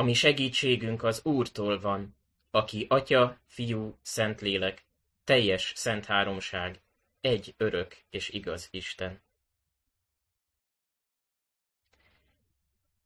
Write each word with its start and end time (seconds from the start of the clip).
ami 0.00 0.14
segítségünk 0.14 1.02
az 1.02 1.24
Úrtól 1.24 1.80
van, 1.80 2.16
aki 2.50 2.86
Atya, 2.88 3.38
Fiú, 3.46 3.98
Szentlélek, 4.02 4.84
teljes 5.24 5.72
szent 5.76 6.04
háromság, 6.04 6.80
egy 7.20 7.54
örök 7.56 7.96
és 8.10 8.28
igaz 8.28 8.68
Isten. 8.70 9.22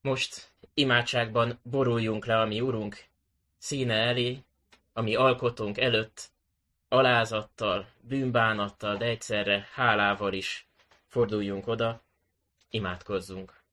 Most 0.01 0.53
imádságban 0.75 1.59
boruljunk 1.63 2.25
le 2.27 2.41
a 2.41 2.45
mi 2.45 2.61
Urunk 2.61 3.05
színe 3.59 3.95
elé, 3.95 4.43
ami 4.93 5.15
alkotónk 5.15 5.79
előtt, 5.79 6.31
alázattal, 6.89 7.89
bűnbánattal, 8.01 8.97
de 8.97 9.05
egyszerre 9.05 9.69
hálával 9.73 10.33
is 10.33 10.67
forduljunk 11.07 11.67
oda, 11.67 12.03
imádkozzunk. 12.71 13.64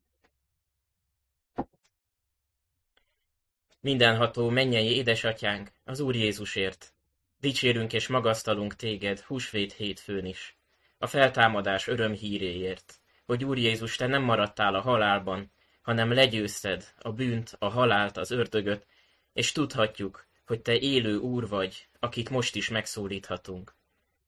Mindenható 3.84 4.50
mennyei 4.50 4.96
édesatyánk, 4.96 5.72
az 5.84 6.00
Úr 6.00 6.16
Jézusért, 6.16 6.94
dicsérünk 7.40 7.94
és 7.94 8.08
magasztalunk 8.08 8.76
téged 8.76 9.20
húsvét 9.20 9.74
hétfőn 9.74 10.26
is, 10.26 10.58
a 10.98 11.08
feltámadás 11.08 11.88
örömhíréért, 11.88 13.00
hogy 13.26 13.46
Úr 13.46 13.58
Jézus, 13.58 13.96
te 13.96 14.08
nem 14.08 14.22
maradtál 14.22 14.76
a 14.76 14.82
halálban, 14.82 15.52
hanem 15.82 16.14
legyőzted 16.14 16.94
a 17.00 17.12
bűnt, 17.12 17.56
a 17.60 17.68
halált, 17.70 18.18
az 18.18 18.32
ördögöt, 18.32 18.88
és 19.34 19.52
tudhatjuk, 19.52 20.28
hogy 20.46 20.62
te 20.62 20.78
élő 20.78 21.18
Úr 21.18 21.48
vagy, 21.48 21.88
akik 22.00 22.30
most 22.30 22.56
is 22.56 22.70
megszólíthatunk. 22.70 23.76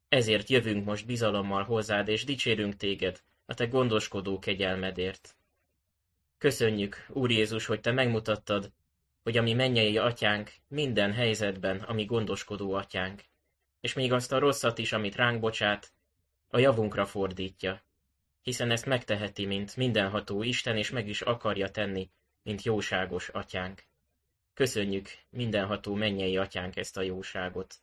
Ezért 0.09 0.49
jövünk 0.49 0.85
most 0.85 1.05
bizalommal 1.05 1.63
hozzád, 1.63 2.07
és 2.07 2.23
dicsérünk 2.23 2.75
téged 2.75 3.21
a 3.45 3.53
te 3.53 3.65
gondoskodó 3.65 4.39
kegyelmedért. 4.39 5.35
Köszönjük, 6.37 7.05
Úr 7.09 7.31
Jézus, 7.31 7.65
hogy 7.65 7.81
te 7.81 7.91
megmutattad, 7.91 8.71
hogy 9.23 9.37
a 9.37 9.41
mi 9.41 9.53
mennyei 9.53 9.97
atyánk 9.97 10.51
minden 10.67 11.13
helyzetben 11.13 11.79
a 11.79 11.93
mi 11.93 12.05
gondoskodó 12.05 12.73
atyánk, 12.73 13.23
és 13.79 13.93
még 13.93 14.11
azt 14.11 14.31
a 14.31 14.39
rosszat 14.39 14.77
is, 14.77 14.91
amit 14.91 15.15
ránk 15.15 15.39
bocsát, 15.39 15.93
a 16.49 16.59
javunkra 16.59 17.05
fordítja, 17.05 17.83
hiszen 18.41 18.71
ezt 18.71 18.85
megteheti, 18.85 19.45
mint 19.45 19.75
mindenható 19.75 20.43
Isten, 20.43 20.77
és 20.77 20.89
meg 20.89 21.07
is 21.07 21.21
akarja 21.21 21.69
tenni, 21.71 22.09
mint 22.43 22.61
jóságos 22.61 23.29
atyánk. 23.29 23.83
Köszönjük 24.53 25.09
mindenható 25.29 25.93
mennyei 25.93 26.37
atyánk 26.37 26.75
ezt 26.75 26.97
a 26.97 27.01
jóságot. 27.01 27.75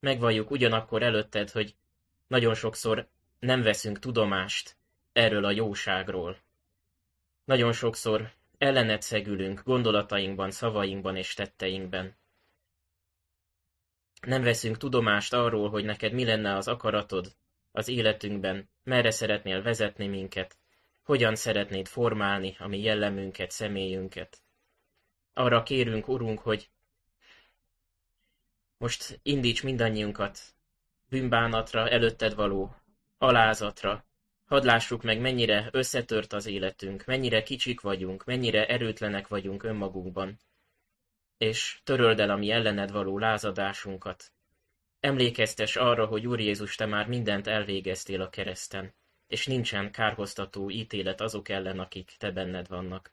Megvalljuk 0.00 0.50
ugyanakkor 0.50 1.02
előtted, 1.02 1.50
hogy 1.50 1.74
nagyon 2.26 2.54
sokszor 2.54 3.08
nem 3.38 3.62
veszünk 3.62 3.98
tudomást 3.98 4.76
erről 5.12 5.44
a 5.44 5.50
jóságról. 5.50 6.38
Nagyon 7.44 7.72
sokszor 7.72 8.32
ellened 8.58 9.02
szegülünk 9.02 9.62
gondolatainkban, 9.64 10.50
szavainkban 10.50 11.16
és 11.16 11.34
tetteinkben. 11.34 12.16
Nem 14.20 14.42
veszünk 14.42 14.76
tudomást 14.76 15.32
arról, 15.32 15.70
hogy 15.70 15.84
neked 15.84 16.12
mi 16.12 16.24
lenne 16.24 16.56
az 16.56 16.68
akaratod 16.68 17.36
az 17.72 17.88
életünkben, 17.88 18.70
merre 18.82 19.10
szeretnél 19.10 19.62
vezetni 19.62 20.06
minket, 20.06 20.58
hogyan 21.02 21.34
szeretnéd 21.34 21.86
formálni 21.86 22.56
a 22.58 22.66
mi 22.66 22.80
jellemünket, 22.80 23.50
személyünket. 23.50 24.42
Arra 25.32 25.62
kérünk, 25.62 26.08
Urunk, 26.08 26.38
hogy 26.38 26.70
most 28.78 29.20
indíts 29.22 29.62
mindannyiunkat 29.62 30.38
bűnbánatra, 31.08 31.88
előtted 31.88 32.34
való 32.34 32.76
alázatra. 33.18 34.05
Hadd 34.46 34.64
lássuk 34.64 35.02
meg, 35.02 35.20
mennyire 35.20 35.68
összetört 35.72 36.32
az 36.32 36.46
életünk, 36.46 37.04
mennyire 37.04 37.42
kicsik 37.42 37.80
vagyunk, 37.80 38.24
mennyire 38.24 38.66
erőtlenek 38.66 39.28
vagyunk 39.28 39.62
önmagunkban. 39.62 40.38
És 41.38 41.80
töröld 41.84 42.20
el 42.20 42.30
a 42.30 42.36
mi 42.36 42.50
ellened 42.50 42.90
való 42.90 43.18
lázadásunkat. 43.18 44.32
Emlékeztes 45.00 45.76
arra, 45.76 46.06
hogy 46.06 46.26
Úr 46.26 46.40
Jézus, 46.40 46.74
te 46.74 46.86
már 46.86 47.06
mindent 47.06 47.46
elvégeztél 47.46 48.20
a 48.20 48.28
kereszten, 48.28 48.94
és 49.26 49.46
nincsen 49.46 49.92
kárhoztató 49.92 50.70
ítélet 50.70 51.20
azok 51.20 51.48
ellen, 51.48 51.78
akik 51.78 52.14
te 52.18 52.30
benned 52.30 52.68
vannak. 52.68 53.12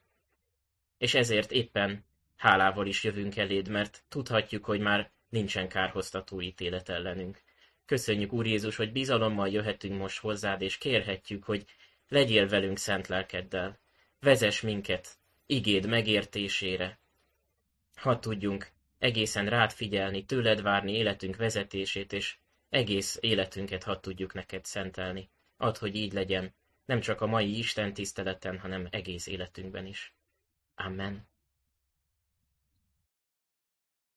És 0.97 1.13
ezért 1.13 1.51
éppen 1.51 2.05
hálával 2.35 2.87
is 2.87 3.03
jövünk 3.03 3.37
eléd, 3.37 3.67
mert 3.67 4.03
tudhatjuk, 4.09 4.65
hogy 4.65 4.79
már 4.79 5.11
nincsen 5.29 5.69
kárhoztató 5.69 6.41
ítélet 6.41 6.89
ellenünk. 6.89 7.42
Köszönjük, 7.85 8.33
Úr 8.33 8.45
Jézus, 8.45 8.75
hogy 8.75 8.91
bizalommal 8.91 9.49
jöhetünk 9.49 9.97
most 9.97 10.19
hozzád, 10.19 10.61
és 10.61 10.77
kérhetjük, 10.77 11.43
hogy 11.43 11.65
legyél 12.07 12.47
velünk 12.47 12.77
szent 12.77 13.07
lelkeddel. 13.07 13.79
Vezess 14.19 14.61
minket 14.61 15.17
igéd 15.45 15.87
megértésére. 15.87 16.99
Hadd 17.95 18.21
tudjunk 18.21 18.71
egészen 18.97 19.49
rád 19.49 19.71
figyelni, 19.71 20.25
tőled 20.25 20.61
várni 20.61 20.91
életünk 20.91 21.35
vezetését, 21.35 22.13
és 22.13 22.37
egész 22.69 23.17
életünket 23.21 23.83
hadd 23.83 24.01
tudjuk 24.01 24.33
neked 24.33 24.65
szentelni. 24.65 25.29
Add, 25.57 25.77
hogy 25.79 25.95
így 25.95 26.13
legyen, 26.13 26.55
nem 26.85 26.99
csak 26.99 27.21
a 27.21 27.25
mai 27.25 27.57
Isten 27.57 27.93
tiszteleten, 27.93 28.59
hanem 28.59 28.87
egész 28.91 29.27
életünkben 29.27 29.85
is. 29.85 30.13
Amen. 30.75 31.27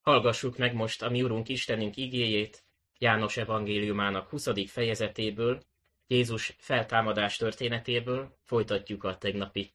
Hallgassuk 0.01 0.57
meg 0.57 0.73
most 0.73 1.01
a 1.01 1.09
mi 1.09 1.23
Urunk 1.23 1.49
Istenünk 1.49 1.97
igéjét, 1.97 2.63
János 2.97 3.37
evangéliumának 3.37 4.29
20. 4.29 4.69
fejezetéből, 4.69 5.63
Jézus 6.07 6.55
feltámadás 6.57 7.37
történetéből 7.37 8.37
folytatjuk 8.43 9.03
a 9.03 9.17
tegnapi 9.17 9.73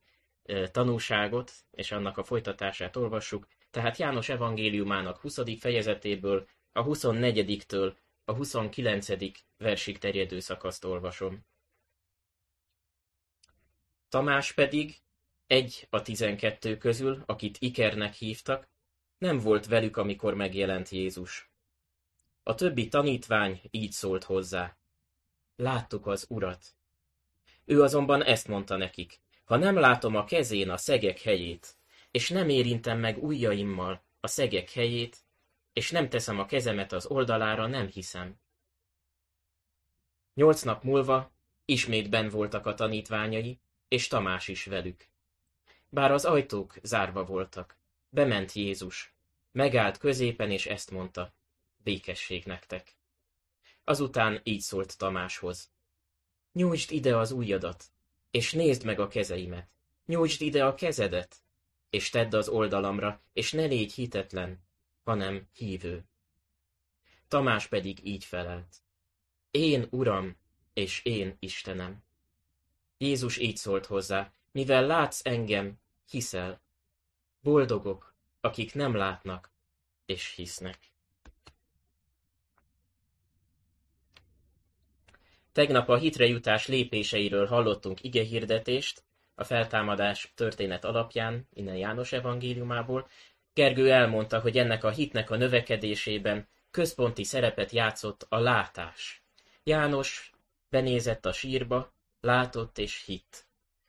tanúságot, 0.70 1.52
és 1.70 1.92
annak 1.92 2.18
a 2.18 2.24
folytatását 2.24 2.96
olvassuk. 2.96 3.46
Tehát 3.70 3.96
János 3.96 4.28
evangéliumának 4.28 5.18
20. 5.18 5.38
fejezetéből 5.58 6.48
a 6.72 6.84
24-től 6.84 7.94
a 8.24 8.32
29. 8.32 9.08
versig 9.56 9.98
terjedő 9.98 10.40
szakaszt 10.40 10.84
olvasom. 10.84 11.44
Tamás 14.08 14.52
pedig, 14.52 14.96
egy 15.46 15.86
a 15.90 16.02
tizenkettő 16.02 16.76
közül, 16.76 17.22
akit 17.26 17.56
Ikernek 17.58 18.14
hívtak, 18.14 18.68
nem 19.18 19.38
volt 19.38 19.66
velük, 19.66 19.96
amikor 19.96 20.34
megjelent 20.34 20.88
Jézus. 20.88 21.51
A 22.42 22.54
többi 22.54 22.88
tanítvány 22.88 23.60
így 23.70 23.92
szólt 23.92 24.24
hozzá. 24.24 24.76
Láttuk 25.56 26.06
az 26.06 26.26
urat. 26.28 26.64
Ő 27.64 27.82
azonban 27.82 28.22
ezt 28.22 28.48
mondta 28.48 28.76
nekik. 28.76 29.20
Ha 29.44 29.56
nem 29.56 29.78
látom 29.78 30.16
a 30.16 30.24
kezén 30.24 30.70
a 30.70 30.76
szegek 30.76 31.20
helyét, 31.20 31.76
és 32.10 32.28
nem 32.28 32.48
érintem 32.48 32.98
meg 32.98 33.24
ujjaimmal 33.24 34.04
a 34.20 34.26
szegek 34.26 34.70
helyét, 34.70 35.16
és 35.72 35.90
nem 35.90 36.08
teszem 36.08 36.38
a 36.38 36.46
kezemet 36.46 36.92
az 36.92 37.06
oldalára, 37.06 37.66
nem 37.66 37.86
hiszem. 37.86 38.40
Nyolc 40.34 40.62
nap 40.62 40.82
múlva 40.82 41.32
ismét 41.64 42.10
ben 42.10 42.28
voltak 42.28 42.66
a 42.66 42.74
tanítványai, 42.74 43.60
és 43.88 44.06
Tamás 44.06 44.48
is 44.48 44.64
velük. 44.64 45.08
Bár 45.88 46.12
az 46.12 46.24
ajtók 46.24 46.74
zárva 46.82 47.24
voltak, 47.24 47.76
bement 48.08 48.52
Jézus, 48.52 49.14
megállt 49.52 49.98
középen, 49.98 50.50
és 50.50 50.66
ezt 50.66 50.90
mondta 50.90 51.34
békesség 51.82 52.44
nektek. 52.44 52.96
Azután 53.84 54.40
így 54.42 54.60
szólt 54.60 54.98
Tamáshoz. 54.98 55.70
Nyújtsd 56.52 56.90
ide 56.90 57.16
az 57.16 57.30
ujjadat, 57.30 57.84
és 58.30 58.52
nézd 58.52 58.84
meg 58.84 59.00
a 59.00 59.08
kezeimet. 59.08 59.70
Nyújtsd 60.06 60.42
ide 60.42 60.64
a 60.64 60.74
kezedet, 60.74 61.42
és 61.90 62.08
tedd 62.08 62.36
az 62.36 62.48
oldalamra, 62.48 63.22
és 63.32 63.52
ne 63.52 63.64
légy 63.64 63.92
hitetlen, 63.92 64.64
hanem 65.02 65.48
hívő. 65.52 66.04
Tamás 67.28 67.66
pedig 67.66 68.06
így 68.06 68.24
felelt. 68.24 68.76
Én, 69.50 69.86
Uram, 69.90 70.36
és 70.72 71.04
én, 71.04 71.36
Istenem. 71.38 72.04
Jézus 72.98 73.36
így 73.38 73.56
szólt 73.56 73.86
hozzá, 73.86 74.32
mivel 74.52 74.86
látsz 74.86 75.20
engem, 75.26 75.80
hiszel. 76.10 76.62
Boldogok, 77.40 78.16
akik 78.40 78.74
nem 78.74 78.94
látnak, 78.94 79.52
és 80.06 80.34
hisznek. 80.34 80.91
Tegnap 85.52 85.88
a 85.88 85.96
hitrejutás 85.96 86.66
lépéseiről 86.66 87.46
hallottunk 87.46 88.04
igehirdetést, 88.04 89.02
a 89.34 89.44
feltámadás 89.44 90.32
történet 90.34 90.84
alapján, 90.84 91.48
innen 91.52 91.76
János 91.76 92.12
evangéliumából. 92.12 93.08
Gergő 93.54 93.92
elmondta, 93.92 94.40
hogy 94.40 94.58
ennek 94.58 94.84
a 94.84 94.90
hitnek 94.90 95.30
a 95.30 95.36
növekedésében 95.36 96.48
központi 96.70 97.24
szerepet 97.24 97.70
játszott 97.70 98.26
a 98.28 98.38
látás. 98.38 99.22
János 99.64 100.32
benézett 100.68 101.26
a 101.26 101.32
sírba, 101.32 101.92
látott 102.20 102.78
és 102.78 103.04
hitt. 103.04 103.46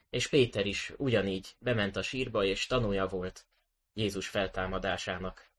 És 0.10 0.28
Péter 0.28 0.66
is 0.66 0.94
ugyanígy 0.98 1.48
bement 1.60 1.96
a 1.96 2.02
sírba, 2.02 2.44
és 2.44 2.68
tanúja 2.68 3.08
volt 3.08 3.46
Jézus 3.94 4.28
feltámadásának. 4.28 5.50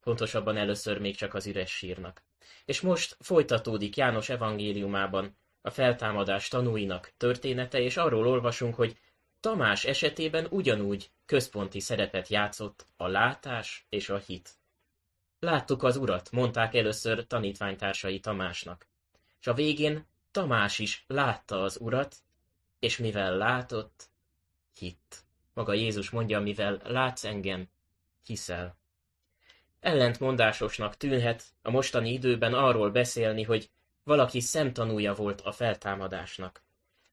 Pontosabban 0.00 0.56
először 0.56 0.98
még 0.98 1.16
csak 1.16 1.34
az 1.34 1.46
üres 1.46 1.70
sírnak. 1.70 2.22
És 2.64 2.80
most 2.80 3.16
folytatódik 3.20 3.96
János 3.96 4.28
evangéliumában 4.28 5.36
a 5.62 5.70
feltámadás 5.70 6.48
tanúinak 6.48 7.12
története, 7.16 7.80
és 7.80 7.96
arról 7.96 8.26
olvasunk, 8.26 8.74
hogy 8.74 8.98
Tamás 9.40 9.84
esetében 9.84 10.46
ugyanúgy 10.50 11.10
központi 11.26 11.80
szerepet 11.80 12.28
játszott 12.28 12.86
a 12.96 13.06
látás 13.06 13.86
és 13.88 14.08
a 14.08 14.18
hit. 14.18 14.50
Láttuk 15.38 15.82
az 15.82 15.96
urat, 15.96 16.30
mondták 16.30 16.74
először 16.74 17.26
tanítványtársai 17.26 18.20
Tamásnak. 18.20 18.88
És 19.40 19.46
a 19.46 19.54
végén 19.54 20.06
Tamás 20.30 20.78
is 20.78 21.04
látta 21.06 21.62
az 21.62 21.78
urat, 21.80 22.16
és 22.78 22.98
mivel 22.98 23.36
látott, 23.36 24.10
hitt. 24.74 25.24
Maga 25.54 25.72
Jézus 25.72 26.10
mondja, 26.10 26.40
mivel 26.40 26.80
látsz 26.84 27.24
engem, 27.24 27.68
hiszel. 28.24 28.79
Ellentmondásosnak 29.80 30.96
tűnhet 30.96 31.44
a 31.62 31.70
mostani 31.70 32.12
időben 32.12 32.54
arról 32.54 32.90
beszélni, 32.90 33.42
hogy 33.42 33.70
valaki 34.04 34.40
szemtanúja 34.40 35.14
volt 35.14 35.40
a 35.40 35.52
feltámadásnak. 35.52 36.62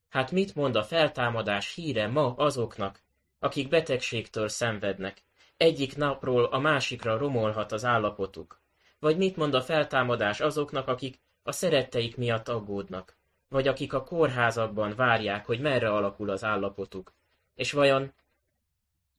Hát 0.08 0.30
mit 0.30 0.54
mond 0.54 0.76
a 0.76 0.82
feltámadás 0.82 1.74
híre 1.74 2.06
ma 2.06 2.34
azoknak, 2.34 3.02
akik 3.38 3.68
betegségtől 3.68 4.48
szenvednek? 4.48 5.22
Egyik 5.56 5.96
napról 5.96 6.44
a 6.44 6.58
másikra 6.58 7.16
romolhat 7.16 7.72
az 7.72 7.84
állapotuk. 7.84 8.60
Vagy 8.98 9.16
mit 9.16 9.36
mond 9.36 9.54
a 9.54 9.62
feltámadás 9.62 10.40
azoknak, 10.40 10.88
akik 10.88 11.20
a 11.42 11.52
szeretteik 11.52 12.16
miatt 12.16 12.48
aggódnak? 12.48 13.16
Vagy 13.48 13.68
akik 13.68 13.92
a 13.92 14.04
kórházakban 14.04 14.94
várják, 14.96 15.46
hogy 15.46 15.60
merre 15.60 15.92
alakul 15.92 16.30
az 16.30 16.44
állapotuk? 16.44 17.12
És 17.54 17.72
vajon 17.72 18.12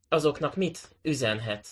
azoknak 0.10 0.56
mit 0.56 0.96
üzenhet 1.02 1.68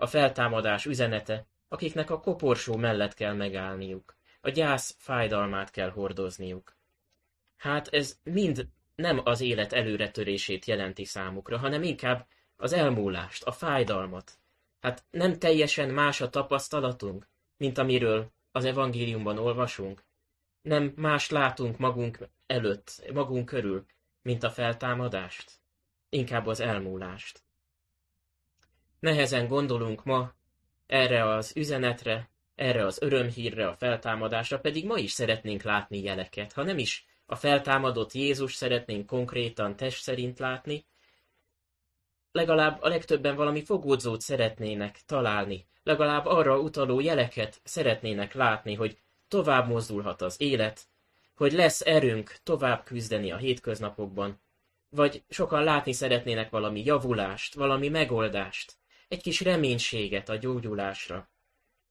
a 0.00 0.06
feltámadás 0.06 0.86
üzenete, 0.86 1.46
akiknek 1.68 2.10
a 2.10 2.20
koporsó 2.20 2.76
mellett 2.76 3.14
kell 3.14 3.34
megállniuk, 3.34 4.16
a 4.40 4.48
gyász 4.48 4.94
fájdalmát 4.98 5.70
kell 5.70 5.90
hordozniuk? 5.90 6.76
Hát 7.56 7.88
ez 7.88 8.18
mind 8.22 8.68
nem 8.94 9.20
az 9.24 9.40
élet 9.40 9.72
előretörését 9.72 10.64
jelenti 10.64 11.04
számukra, 11.04 11.58
hanem 11.58 11.82
inkább 11.82 12.26
az 12.56 12.72
elmúlást, 12.72 13.44
a 13.44 13.52
fájdalmat. 13.52 14.38
Hát 14.80 15.04
nem 15.10 15.38
teljesen 15.38 15.88
más 15.88 16.20
a 16.20 16.30
tapasztalatunk, 16.30 17.28
mint 17.56 17.78
amiről 17.78 18.32
az 18.52 18.64
evangéliumban 18.64 19.38
olvasunk. 19.38 20.04
Nem 20.62 20.92
más 20.96 21.30
látunk 21.30 21.78
magunk 21.78 22.18
előtt, 22.46 23.10
magunk 23.12 23.46
körül, 23.46 23.86
mint 24.22 24.42
a 24.42 24.50
feltámadást. 24.50 25.52
Inkább 26.08 26.46
az 26.46 26.60
elmúlást. 26.60 27.42
Nehezen 29.00 29.48
gondolunk 29.48 30.04
ma 30.04 30.32
erre 30.86 31.34
az 31.34 31.56
üzenetre, 31.56 32.30
erre 32.54 32.86
az 32.86 33.02
örömhírre, 33.02 33.68
a 33.68 33.76
feltámadásra, 33.76 34.60
pedig 34.60 34.86
ma 34.86 34.98
is 34.98 35.12
szeretnénk 35.12 35.62
látni 35.62 36.02
jeleket, 36.02 36.52
ha 36.52 36.62
nem 36.62 36.78
is 36.78 37.06
a 37.26 37.36
feltámadott 37.36 38.12
Jézus 38.12 38.54
szeretnénk 38.54 39.06
konkrétan 39.06 39.76
test 39.76 40.02
szerint 40.02 40.38
látni, 40.38 40.84
legalább 42.32 42.82
a 42.82 42.88
legtöbben 42.88 43.36
valami 43.36 43.64
fogódzót 43.64 44.20
szeretnének 44.20 45.00
találni, 45.06 45.66
legalább 45.82 46.26
arra 46.26 46.58
utaló 46.58 47.00
jeleket 47.00 47.60
szeretnének 47.64 48.34
látni, 48.34 48.74
hogy 48.74 48.98
tovább 49.28 49.68
mozdulhat 49.68 50.22
az 50.22 50.40
élet, 50.40 50.88
hogy 51.34 51.52
lesz 51.52 51.80
erőnk 51.80 52.36
tovább 52.42 52.84
küzdeni 52.84 53.30
a 53.30 53.36
hétköznapokban, 53.36 54.40
vagy 54.88 55.22
sokan 55.28 55.64
látni 55.64 55.92
szeretnének 55.92 56.50
valami 56.50 56.84
javulást, 56.84 57.54
valami 57.54 57.88
megoldást, 57.88 58.79
egy 59.10 59.22
kis 59.22 59.40
reménységet 59.40 60.28
a 60.28 60.36
gyógyulásra, 60.36 61.28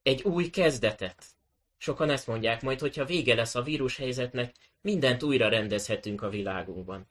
egy 0.04 0.22
új 0.22 0.50
kezdetet. 0.50 1.26
Sokan 1.78 2.10
ezt 2.10 2.28
mondják 2.28 2.62
majd, 2.62 2.80
hogyha 2.80 3.06
vége 3.06 3.36
lesz 3.36 3.56
a 3.56 3.62
vírushelyzetnek, 3.62 4.56
mindent 4.82 5.24
újra 5.24 5.50
rendezhetünk 5.50 6.22
a 6.22 6.30
világunkban. 6.30 7.08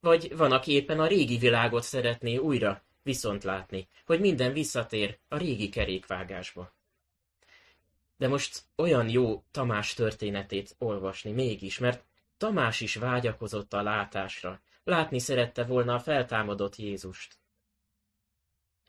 Vagy 0.00 0.36
van, 0.36 0.52
aki 0.52 0.72
éppen 0.72 1.00
a 1.00 1.06
régi 1.06 1.36
világot 1.36 1.82
szeretné 1.82 2.36
újra 2.36 2.82
viszont 3.02 3.44
látni, 3.44 3.88
hogy 4.06 4.20
minden 4.20 4.52
visszatér 4.52 5.18
a 5.28 5.36
régi 5.36 5.68
kerékvágásba. 5.68 6.74
De 8.16 8.28
most 8.28 8.62
olyan 8.76 9.08
jó 9.08 9.44
Tamás 9.50 9.94
történetét 9.94 10.74
olvasni 10.78 11.30
mégis, 11.30 11.78
mert 11.78 12.04
Tamás 12.36 12.80
is 12.80 12.94
vágyakozott 12.94 13.72
a 13.72 13.82
látásra, 13.82 14.60
látni 14.84 15.18
szerette 15.18 15.64
volna 15.64 15.94
a 15.94 16.00
feltámadott 16.00 16.76
Jézust. 16.76 17.37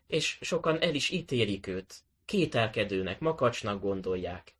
És 0.10 0.38
sokan 0.42 0.82
el 0.82 0.96
is 0.96 1.10
ítélik 1.10 1.68
őt, 1.68 1.96
kételkedőnek, 2.26 3.20
makacsnak 3.20 3.82
gondolják. 3.82 4.56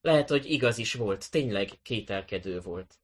Lehet, 0.00 0.28
hogy 0.28 0.50
igaz 0.50 0.78
is 0.78 0.94
volt, 0.94 1.30
tényleg 1.30 1.68
kételkedő 1.82 2.60
volt. 2.60 2.94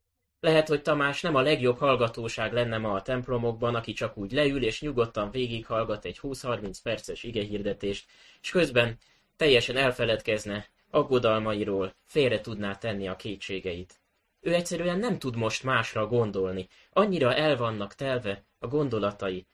Lehet, 0.41 0.69
hogy 0.69 0.83
Tamás 0.83 1.21
nem 1.21 1.35
a 1.35 1.41
legjobb 1.41 1.79
hallgatóság 1.79 2.53
lenne 2.53 2.79
ma 2.79 2.93
a 2.93 3.03
templomokban, 3.03 3.75
aki 3.75 3.93
csak 3.93 4.17
úgy 4.17 4.33
leül 4.33 4.65
és 4.65 4.81
nyugodtan 4.81 5.31
végighallgat 5.31 6.05
egy 6.05 6.19
20-30 6.23 6.79
perces 6.83 7.23
igehirdetést, 7.23 8.11
és 8.43 8.51
közben 8.51 8.99
teljesen 9.37 9.77
elfeledkezne 9.77 10.69
aggodalmairól, 10.91 11.95
félre 12.05 12.41
tudná 12.41 12.77
tenni 12.77 13.09
a 13.09 13.17
kétségeit. 13.17 14.01
Ő 14.41 14.55
egyszerűen 14.55 14.99
nem 14.99 15.19
tud 15.19 15.37
most 15.37 15.63
másra 15.63 16.07
gondolni, 16.07 16.69
annyira 16.93 17.35
el 17.35 17.57
vannak 17.57 17.95
telve 17.95 18.45
a 18.59 18.67
gondolatai, 18.67 19.47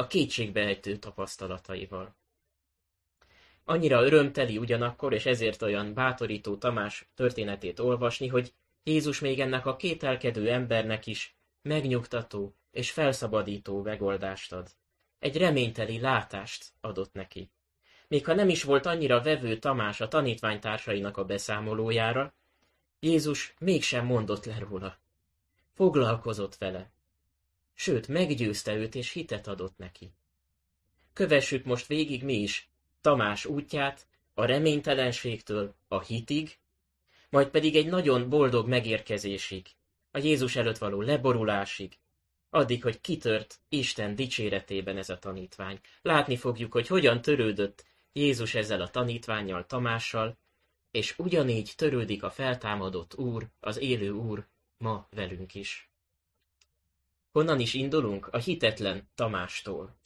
a 0.00 0.06
kétségbeejtő 0.06 0.96
tapasztalataival. 0.96 2.16
Annyira 3.64 4.04
örömteli 4.04 4.58
ugyanakkor, 4.58 5.12
és 5.12 5.26
ezért 5.26 5.62
olyan 5.62 5.94
bátorító 5.94 6.56
Tamás 6.56 7.08
történetét 7.14 7.78
olvasni, 7.78 8.26
hogy 8.26 8.54
Jézus 8.82 9.20
még 9.20 9.40
ennek 9.40 9.66
a 9.66 9.76
kételkedő 9.76 10.50
embernek 10.50 11.06
is 11.06 11.36
megnyugtató 11.62 12.54
és 12.70 12.90
felszabadító 12.90 13.82
megoldást 13.82 14.52
ad. 14.52 14.68
Egy 15.18 15.36
reményteli 15.36 16.00
látást 16.00 16.72
adott 16.80 17.12
neki. 17.12 17.50
Még 18.08 18.24
ha 18.24 18.34
nem 18.34 18.48
is 18.48 18.62
volt 18.62 18.86
annyira 18.86 19.22
vevő 19.22 19.58
Tamás 19.58 20.00
a 20.00 20.08
tanítványtársainak 20.08 21.16
a 21.16 21.24
beszámolójára, 21.24 22.34
Jézus 23.00 23.54
mégsem 23.58 24.04
mondott 24.04 24.44
le 24.44 24.58
róla. 24.58 24.98
Foglalkozott 25.74 26.56
vele. 26.56 26.90
Sőt, 27.80 28.08
meggyőzte 28.08 28.74
őt 28.74 28.94
és 28.94 29.12
hitet 29.12 29.46
adott 29.46 29.76
neki. 29.76 30.12
Kövessük 31.12 31.64
most 31.64 31.86
végig 31.86 32.22
mi 32.22 32.34
is 32.34 32.68
Tamás 33.00 33.44
útját 33.44 34.06
a 34.34 34.44
reménytelenségtől 34.44 35.74
a 35.88 36.00
hitig, 36.00 36.58
majd 37.30 37.48
pedig 37.48 37.76
egy 37.76 37.86
nagyon 37.86 38.28
boldog 38.28 38.68
megérkezésig, 38.68 39.66
a 40.10 40.18
Jézus 40.18 40.56
előtt 40.56 40.78
való 40.78 41.00
leborulásig, 41.00 41.98
addig, 42.50 42.82
hogy 42.82 43.00
kitört 43.00 43.60
Isten 43.68 44.14
dicséretében 44.14 44.96
ez 44.96 45.08
a 45.08 45.18
tanítvány. 45.18 45.80
Látni 46.02 46.36
fogjuk, 46.36 46.72
hogy 46.72 46.86
hogyan 46.86 47.20
törődött 47.20 47.84
Jézus 48.12 48.54
ezzel 48.54 48.80
a 48.80 48.90
tanítványjal, 48.90 49.66
Tamással, 49.66 50.38
és 50.90 51.18
ugyanígy 51.18 51.72
törődik 51.76 52.22
a 52.22 52.30
feltámadott 52.30 53.14
Úr, 53.14 53.48
az 53.60 53.76
élő 53.76 54.10
Úr 54.10 54.46
ma 54.78 55.08
velünk 55.10 55.54
is. 55.54 55.87
Honnan 57.38 57.60
is 57.60 57.74
indulunk? 57.74 58.26
A 58.26 58.38
hitetlen 58.38 59.08
Tamástól. 59.14 59.96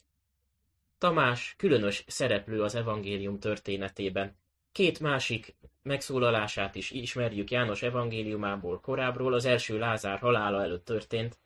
Tamás 0.97 1.53
különös 1.57 2.03
szereplő 2.07 2.61
az 2.61 2.75
evangélium 2.75 3.39
történetében. 3.39 4.37
Két 4.71 4.99
másik 4.99 5.55
megszólalását 5.81 6.75
is 6.75 6.91
ismerjük 6.91 7.51
János 7.51 7.81
evangéliumából 7.81 8.79
korábbról, 8.79 9.33
az 9.33 9.45
első 9.45 9.77
Lázár 9.77 10.19
halála 10.19 10.61
előtt 10.61 10.85
történt, 10.85 11.39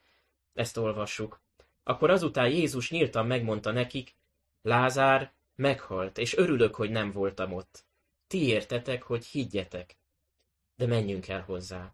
ezt 0.54 0.76
olvassuk. 0.76 1.40
Akkor 1.82 2.10
azután 2.10 2.48
Jézus 2.48 2.90
nyíltan 2.90 3.26
megmondta 3.26 3.72
nekik, 3.72 4.14
Lázár 4.62 5.32
meghalt, 5.54 6.18
és 6.18 6.36
örülök, 6.36 6.74
hogy 6.74 6.90
nem 6.90 7.10
voltam 7.10 7.52
ott. 7.52 7.84
Ti 8.26 8.46
értetek, 8.46 9.02
hogy 9.02 9.26
higgyetek. 9.26 9.96
De 10.76 10.86
menjünk 10.86 11.28
el 11.28 11.42
hozzá. 11.42 11.92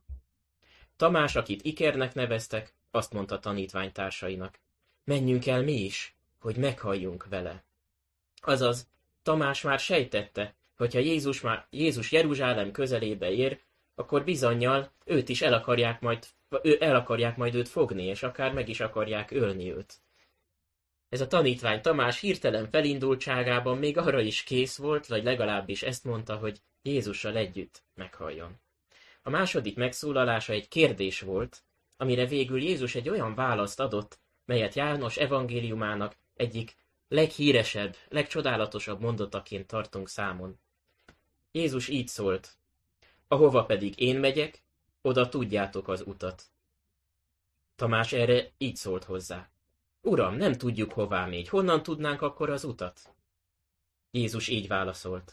Tamás, 0.97 1.37
akit 1.37 1.63
Ikernek 1.63 2.15
neveztek, 2.15 2.74
azt 2.95 3.13
mondta 3.13 3.39
tanítványtársainak. 3.39 4.59
Menjünk 5.05 5.47
el 5.47 5.63
mi 5.63 5.73
is, 5.73 6.17
hogy 6.39 6.57
meghalljunk 6.57 7.27
vele. 7.29 7.65
Azaz, 8.43 8.89
Tamás 9.23 9.63
már 9.63 9.79
sejtette, 9.79 10.55
hogyha 10.77 10.99
Jézus, 10.99 11.41
már, 11.41 11.67
Jézus 11.71 12.13
Jeruzsálem 12.13 12.71
közelébe 12.71 13.31
ér, 13.31 13.61
akkor 13.95 14.25
bizonyal 14.25 14.93
őt 15.05 15.29
is 15.29 15.43
el 15.43 15.53
akarják 15.53 16.01
majd, 16.01 16.27
ő 16.63 16.77
el 16.81 16.97
akarják 16.97 17.37
majd 17.37 17.55
őt 17.55 17.69
fogni, 17.69 18.05
és 18.05 18.23
akár 18.23 18.53
meg 18.53 18.69
is 18.69 18.81
akarják 18.81 19.31
ölni 19.31 19.73
őt. 19.73 19.95
Ez 21.09 21.21
a 21.21 21.27
tanítvány 21.27 21.81
Tamás 21.81 22.21
hirtelen 22.21 22.71
felindultságában 22.71 23.79
még 23.79 23.99
arra 23.99 24.21
is 24.21 24.43
kész 24.43 24.77
volt, 24.77 25.07
vagy 25.07 25.25
legalábbis 25.25 25.83
ezt 25.83 26.05
mondta, 26.05 26.37
hogy 26.37 26.59
Jézussal 26.83 27.37
együtt 27.37 27.83
meghalljon. 27.95 28.61
A 29.23 29.31
második 29.31 29.77
megszólalása 29.77 30.53
egy 30.53 30.69
kérdés 30.69 31.21
volt, 31.21 31.63
amire 31.97 32.27
végül 32.27 32.63
Jézus 32.63 32.95
egy 32.95 33.09
olyan 33.09 33.35
választ 33.35 33.81
adott, 33.81 34.19
melyet 34.45 34.75
János 34.75 35.17
evangéliumának 35.17 36.17
egyik 36.35 36.77
leghíresebb, 37.09 37.97
legcsodálatosabb 38.09 39.01
mondataként 39.01 39.67
tartunk 39.67 40.09
számon. 40.09 40.59
Jézus 41.53 41.89
így 41.89 42.09
szólt, 42.09 42.57
ahova 43.29 43.65
pedig 43.65 44.01
én 44.01 44.19
megyek, 44.19 44.63
oda 45.03 45.29
tudjátok 45.29 45.89
az 45.89 46.03
utat. 46.07 46.43
Tamás 47.77 48.13
erre 48.13 48.53
így 48.59 48.77
szólt 48.77 49.05
hozzá. 49.05 49.51
Uram, 50.01 50.35
nem 50.35 50.53
tudjuk 50.53 50.93
hová 50.93 51.27
megy, 51.27 51.49
honnan 51.49 51.83
tudnánk 51.83 52.23
akkor 52.23 52.51
az 52.51 52.65
utat? 52.65 53.15
Jézus 54.11 54.49
így 54.49 54.69
válaszolt. 54.69 55.33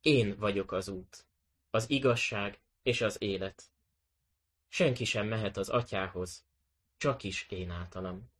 Én 0.00 0.36
vagyok 0.38 0.72
az 0.72 0.88
út, 0.88 1.26
az 1.70 1.90
igazság 1.90 2.60
és 2.82 3.00
az 3.00 3.16
élet. 3.22 3.64
Senki 4.68 5.04
sem 5.04 5.26
mehet 5.26 5.56
az 5.56 5.68
atyához, 5.68 6.44
csak 6.96 7.22
is 7.22 7.46
én 7.48 7.70
általam. 7.70 8.30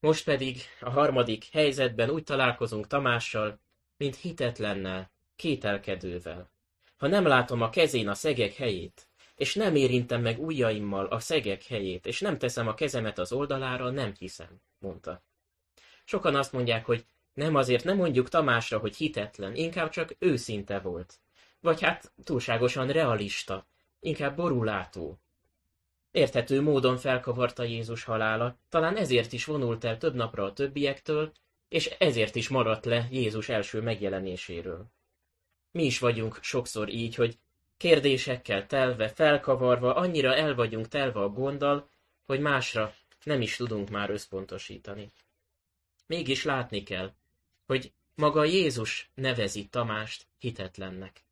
Most 0.00 0.24
pedig 0.24 0.60
a 0.80 0.90
harmadik 0.90 1.44
helyzetben 1.44 2.10
úgy 2.10 2.24
találkozunk 2.24 2.86
Tamással, 2.86 3.60
mint 3.96 4.16
hitetlennel, 4.16 5.10
kételkedővel. 5.36 6.50
Ha 6.96 7.06
nem 7.06 7.26
látom 7.26 7.62
a 7.62 7.70
kezén 7.70 8.08
a 8.08 8.14
szegek 8.14 8.54
helyét, 8.54 9.08
és 9.34 9.54
nem 9.54 9.74
érintem 9.74 10.22
meg 10.22 10.42
ujjaimmal 10.42 11.06
a 11.06 11.18
szegek 11.18 11.64
helyét, 11.64 12.06
és 12.06 12.20
nem 12.20 12.38
teszem 12.38 12.68
a 12.68 12.74
kezemet 12.74 13.18
az 13.18 13.32
oldalára, 13.32 13.90
nem 13.90 14.14
hiszem, 14.18 14.60
mondta. 14.78 15.22
Sokan 16.04 16.34
azt 16.34 16.52
mondják, 16.52 16.84
hogy 16.84 17.04
nem 17.34 17.54
azért 17.54 17.84
nem 17.84 17.96
mondjuk 17.96 18.28
Tamásra, 18.28 18.78
hogy 18.78 18.96
hitetlen, 18.96 19.54
inkább 19.54 19.90
csak 19.90 20.16
őszinte 20.18 20.80
volt. 20.80 21.20
Vagy 21.60 21.80
hát 21.80 22.12
túlságosan 22.24 22.88
realista, 22.88 23.66
inkább 24.04 24.36
borulátó. 24.36 25.18
Érthető 26.10 26.60
módon 26.60 26.96
felkavarta 26.96 27.62
Jézus 27.62 28.04
halála, 28.04 28.56
talán 28.68 28.96
ezért 28.96 29.32
is 29.32 29.44
vonult 29.44 29.84
el 29.84 29.98
több 29.98 30.14
napra 30.14 30.44
a 30.44 30.52
többiektől, 30.52 31.32
és 31.68 31.86
ezért 31.86 32.34
is 32.34 32.48
maradt 32.48 32.84
le 32.84 33.08
Jézus 33.10 33.48
első 33.48 33.80
megjelenéséről. 33.80 34.86
Mi 35.70 35.84
is 35.84 35.98
vagyunk 35.98 36.38
sokszor 36.42 36.88
így, 36.88 37.14
hogy 37.14 37.38
kérdésekkel 37.76 38.66
telve, 38.66 39.08
felkavarva, 39.08 39.94
annyira 39.94 40.34
el 40.34 40.54
vagyunk 40.54 40.88
telve 40.88 41.20
a 41.20 41.28
gonddal, 41.28 41.88
hogy 42.26 42.40
másra 42.40 42.94
nem 43.24 43.40
is 43.40 43.56
tudunk 43.56 43.90
már 43.90 44.10
összpontosítani. 44.10 45.12
Mégis 46.06 46.44
látni 46.44 46.82
kell, 46.82 47.12
hogy 47.66 47.92
maga 48.14 48.44
Jézus 48.44 49.10
nevezi 49.14 49.66
Tamást 49.66 50.26
hitetlennek. 50.38 51.24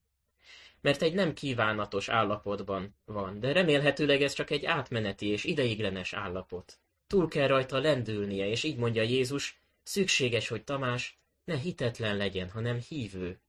Mert 0.83 1.03
egy 1.03 1.15
nem 1.15 1.35
kívánatos 1.35 2.09
állapotban 2.09 2.97
van, 3.05 3.41
de 3.41 3.53
remélhetőleg 3.53 4.23
ez 4.23 4.33
csak 4.33 4.51
egy 4.51 4.65
átmeneti 4.65 5.27
és 5.27 5.45
ideiglenes 5.45 6.13
állapot. 6.13 6.79
Túl 7.07 7.29
kell 7.29 7.47
rajta 7.47 7.79
lendülnie, 7.79 8.47
és 8.49 8.63
így 8.63 8.77
mondja 8.77 9.03
Jézus, 9.03 9.61
szükséges, 9.83 10.49
hogy 10.49 10.65
Tamás 10.65 11.19
ne 11.45 11.57
hitetlen 11.57 12.17
legyen, 12.17 12.51
hanem 12.51 12.79
hívő. 12.89 13.41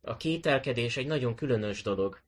A 0.00 0.16
kételkedés 0.16 0.96
egy 0.96 1.06
nagyon 1.06 1.34
különös 1.34 1.82
dolog. 1.82 2.20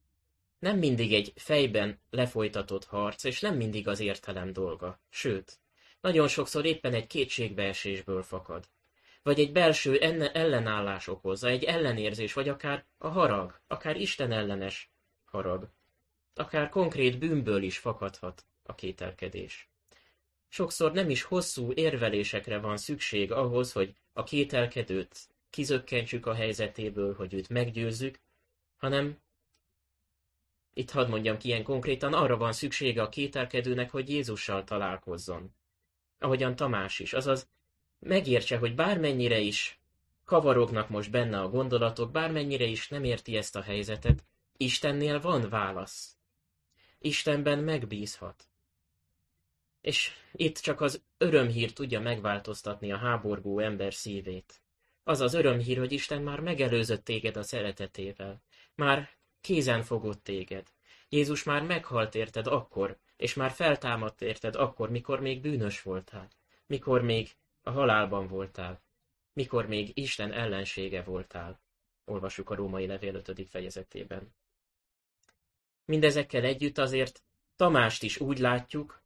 Nem 0.59 0.79
mindig 0.79 1.13
egy 1.13 1.33
fejben 1.37 2.01
lefolytatott 2.11 2.85
harc, 2.85 3.25
és 3.25 3.41
nem 3.41 3.57
mindig 3.57 3.89
az 3.89 4.01
értelem 4.01 4.53
dolga. 4.53 5.01
Sőt, 5.09 5.59
nagyon 6.01 6.29
sokszor 6.29 6.65
éppen 6.65 6.95
egy 6.95 7.07
kétségbeesésből 7.07 8.23
fakad. 8.23 8.69
Vagy 9.29 9.41
egy 9.41 9.53
belső 9.53 9.99
ellenállás 10.33 11.09
okozza, 11.09 11.49
egy 11.49 11.65
ellenérzés, 11.65 12.33
vagy 12.33 12.49
akár 12.49 12.85
a 12.99 13.09
harag, 13.09 13.61
akár 13.67 13.97
Isten 13.97 14.33
ellenes 14.33 14.91
harag. 15.25 15.69
Akár 16.35 16.69
konkrét 16.69 17.19
bűnből 17.19 17.63
is 17.63 17.79
fakadhat 17.79 18.45
a 18.63 18.75
kételkedés. 18.75 19.71
Sokszor 20.49 20.93
nem 20.93 21.11
is 21.11 21.23
hosszú 21.23 21.73
érvelésekre 21.73 22.59
van 22.59 22.77
szükség 22.77 23.33
ahhoz, 23.33 23.73
hogy 23.73 23.95
a 24.13 24.23
kételkedőt 24.23 25.29
kizökkentsük 25.51 26.27
a 26.27 26.35
helyzetéből, 26.35 27.15
hogy 27.15 27.35
őt 27.35 27.49
meggyőzzük, 27.49 28.21
hanem 28.77 29.19
itt 30.75 30.91
hadd 30.91 31.09
mondjam 31.09 31.39
ki 31.39 31.49
ilyen 31.49 31.63
konkrétan, 31.63 32.13
arra 32.13 32.37
van 32.37 32.53
szüksége 32.53 33.03
a 33.03 33.09
kételkedőnek, 33.09 33.91
hogy 33.91 34.09
Jézussal 34.09 34.65
találkozzon 34.65 35.57
ahogyan 36.19 36.57
Tamás 36.57 36.99
is, 36.99 37.13
azaz 37.13 37.49
megértse, 37.99 38.59
hogy 38.59 38.75
bármennyire 38.75 39.38
is 39.38 39.81
kavarognak 40.25 40.88
most 40.88 41.11
benne 41.11 41.40
a 41.40 41.49
gondolatok, 41.49 42.11
bármennyire 42.11 42.64
is 42.64 42.88
nem 42.88 43.05
érti 43.05 43.37
ezt 43.37 43.57
a 43.57 43.62
helyzetet, 43.62 44.25
Istennél 44.57 45.21
van 45.21 45.49
válasz. 45.49 46.17
Istenben 46.99 47.59
megbízhat. 47.59 48.49
És 49.81 50.12
itt 50.33 50.59
csak 50.59 50.81
az 50.81 51.02
örömhír 51.19 51.73
tudja 51.73 52.00
megváltoztatni 52.00 52.93
a 52.93 52.97
háborgó 52.97 53.59
ember 53.59 53.95
szívét. 53.95 54.61
Az 55.05 55.21
az 55.21 55.35
örömhír, 55.35 55.78
hogy 55.78 55.93
Isten 55.93 56.23
már 56.23 56.40
megelőzött 56.40 57.05
téged 57.05 57.37
a 57.37 57.43
szeretetével. 57.43 58.43
Már 58.75 59.11
kézen 59.40 59.83
fogott 59.83 60.25
téged. 60.25 60.67
Jézus 61.09 61.43
már 61.43 61.62
meghalt 61.62 62.14
érted 62.14 62.47
akkor, 62.47 62.99
és 63.17 63.35
már 63.35 63.50
feltámadt 63.50 64.23
érted 64.23 64.55
akkor, 64.55 64.90
mikor 64.90 65.21
még 65.21 65.40
bűnös 65.40 65.83
voltál, 65.83 66.28
mikor 66.67 67.02
még 67.02 67.37
a 67.69 67.71
halálban 67.71 68.27
voltál, 68.27 68.83
mikor 69.33 69.67
még 69.67 69.91
Isten 69.95 70.33
ellensége 70.33 71.03
voltál. 71.03 71.61
Olvassuk 72.05 72.51
a 72.51 72.55
római 72.55 72.87
levél 72.87 73.15
5. 73.15 73.49
fejezetében. 73.49 74.35
Mindezekkel 75.85 76.45
együtt 76.45 76.79
azért 76.79 77.23
Tamást 77.57 78.03
is 78.03 78.21
úgy 78.21 78.39
látjuk, 78.39 79.03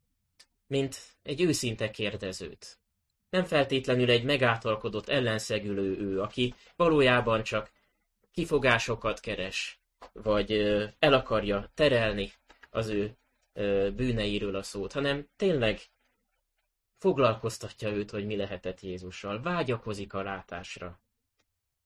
mint 0.67 1.17
egy 1.23 1.41
őszinte 1.41 1.91
kérdezőt. 1.91 2.79
Nem 3.31 3.45
feltétlenül 3.45 4.11
egy 4.11 4.25
megátalkodott 4.25 5.09
ellenszegülő 5.09 5.99
ő, 5.99 6.21
aki 6.21 6.55
valójában 6.77 7.43
csak 7.43 7.71
kifogásokat 8.33 9.21
keres, 9.21 9.81
vagy 10.13 10.53
el 10.99 11.13
akarja 11.13 11.71
terelni 11.75 12.33
az 12.71 12.89
ő 12.89 13.17
bűneiről 13.95 14.55
a 14.55 14.63
szót, 14.63 14.93
hanem 14.93 15.29
tényleg 15.37 15.81
foglalkoztatja 17.03 17.89
őt, 17.89 18.11
hogy 18.11 18.27
mi 18.27 18.37
lehetett 18.37 18.81
Jézussal, 18.81 19.43
vágyakozik 19.43 20.13
a 20.15 20.23
látásra. 20.23 21.01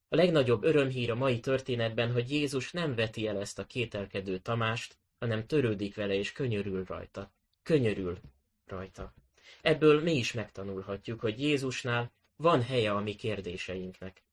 A 0.08 0.16
legnagyobb 0.16 0.64
örömhír 0.64 1.10
a 1.10 1.14
mai 1.14 1.40
történetben, 1.40 2.12
hogy 2.12 2.30
Jézus 2.30 2.72
nem 2.72 2.94
veti 2.94 3.26
el 3.26 3.38
ezt 3.40 3.58
a 3.58 3.66
kételkedő 3.66 4.38
Tamást, 4.38 4.98
hanem 5.18 5.46
törődik 5.46 5.94
vele 5.94 6.14
és 6.14 6.32
könyörül 6.32 6.84
rajta. 6.84 7.32
Könyörül 7.62 8.20
rajta. 8.64 9.14
Ebből 9.62 10.02
mi 10.02 10.12
is 10.12 10.32
megtanulhatjuk, 10.32 11.20
hogy 11.20 11.40
Jézusnál 11.40 12.12
van 12.36 12.62
helye 12.62 12.92
a 12.92 13.00
mi 13.00 13.14
kérdéseinknek. 13.14 14.24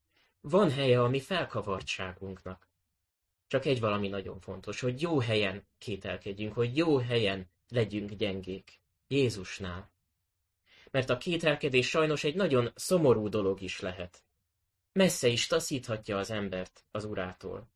Van 0.41 0.71
helye 0.71 1.01
a 1.01 1.07
mi 1.07 1.19
felkavartságunknak. 1.19 2.67
Csak 3.47 3.65
egy 3.65 3.79
valami 3.79 4.07
nagyon 4.07 4.39
fontos, 4.39 4.79
hogy 4.79 5.01
jó 5.01 5.19
helyen 5.19 5.67
kételkedjünk, 5.77 6.53
hogy 6.53 6.77
jó 6.77 6.97
helyen 6.97 7.51
legyünk 7.67 8.11
gyengék. 8.11 8.79
Jézusnál. 9.07 9.92
Mert 10.93 11.09
a 11.09 11.17
kételkedés 11.17 11.89
sajnos 11.89 12.23
egy 12.23 12.35
nagyon 12.35 12.71
szomorú 12.75 13.29
dolog 13.29 13.61
is 13.61 13.79
lehet. 13.79 14.23
Messze 14.91 15.27
is 15.27 15.47
taszíthatja 15.47 16.17
az 16.17 16.31
embert 16.31 16.85
az 16.91 17.05
urától. 17.05 17.71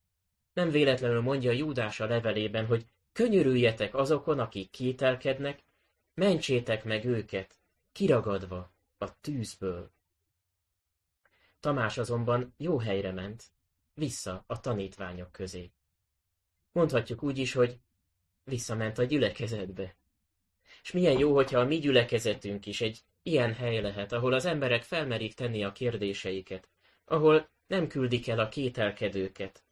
Nem 0.54 0.70
véletlenül 0.70 1.22
mondja 1.22 1.52
Júdás 1.52 2.00
a 2.00 2.06
levelében, 2.06 2.66
hogy 2.66 2.86
könyörüljetek 3.12 3.96
azokon, 3.96 4.40
akik 4.40 4.70
kételkednek, 4.70 5.64
mentsétek 6.14 6.84
meg 6.84 7.06
őket, 7.06 7.60
kiragadva 7.92 8.72
a 8.98 9.20
tűzből. 9.20 9.92
Tamás 11.60 11.98
azonban 11.98 12.54
jó 12.58 12.80
helyre 12.80 13.12
ment, 13.12 13.44
vissza 13.94 14.44
a 14.48 14.60
tanítványok 14.60 15.32
közé. 15.32 15.72
Mondhatjuk 16.72 17.24
úgy 17.24 17.38
is, 17.38 17.54
hogy 17.54 17.80
visszament 18.44 18.98
a 18.98 19.04
gyülekezetbe. 19.04 19.96
És 20.82 20.92
milyen 20.92 21.18
jó, 21.18 21.34
hogyha 21.34 21.60
a 21.60 21.66
mi 21.66 21.80
gyülekezetünk 21.80 22.66
is 22.66 22.82
egy 22.82 23.06
ilyen 23.28 23.54
hely 23.54 23.82
lehet, 23.82 24.12
ahol 24.12 24.34
az 24.34 24.46
emberek 24.46 24.84
felmerik 24.84 25.34
tenni 25.34 25.64
a 25.64 25.72
kérdéseiket, 25.72 26.70
ahol 27.06 27.50
nem 27.68 27.88
küldik 27.88 28.28
el 28.28 28.40
a 28.40 28.50
kételkedőket. 28.50 29.64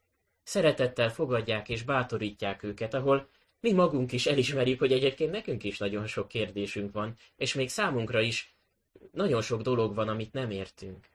Szeretettel 0.42 1.10
fogadják 1.10 1.68
és 1.68 1.82
bátorítják 1.82 2.62
őket, 2.62 2.94
ahol 2.94 3.28
mi 3.60 3.72
magunk 3.72 4.12
is 4.12 4.26
elismerjük, 4.26 4.78
hogy 4.78 4.92
egyébként 4.92 5.30
nekünk 5.30 5.64
is 5.64 5.78
nagyon 5.78 6.06
sok 6.06 6.28
kérdésünk 6.28 6.92
van, 6.92 7.14
és 7.36 7.54
még 7.54 7.68
számunkra 7.68 8.20
is 8.20 8.54
nagyon 9.12 9.42
sok 9.42 9.62
dolog 9.62 9.94
van, 9.94 10.08
amit 10.08 10.32
nem 10.32 10.50
értünk. 10.50 11.06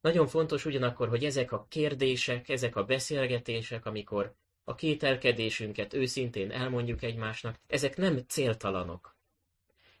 Nagyon 0.00 0.26
fontos 0.26 0.64
ugyanakkor, 0.64 1.08
hogy 1.08 1.24
ezek 1.24 1.52
a 1.52 1.66
kérdések, 1.68 2.48
ezek 2.48 2.76
a 2.76 2.84
beszélgetések, 2.84 3.86
amikor 3.86 4.34
a 4.64 4.74
kételkedésünket 4.74 5.94
őszintén 5.94 6.50
elmondjuk 6.50 7.02
egymásnak, 7.02 7.56
ezek 7.66 7.96
nem 7.96 8.18
céltalanok. 8.26 9.15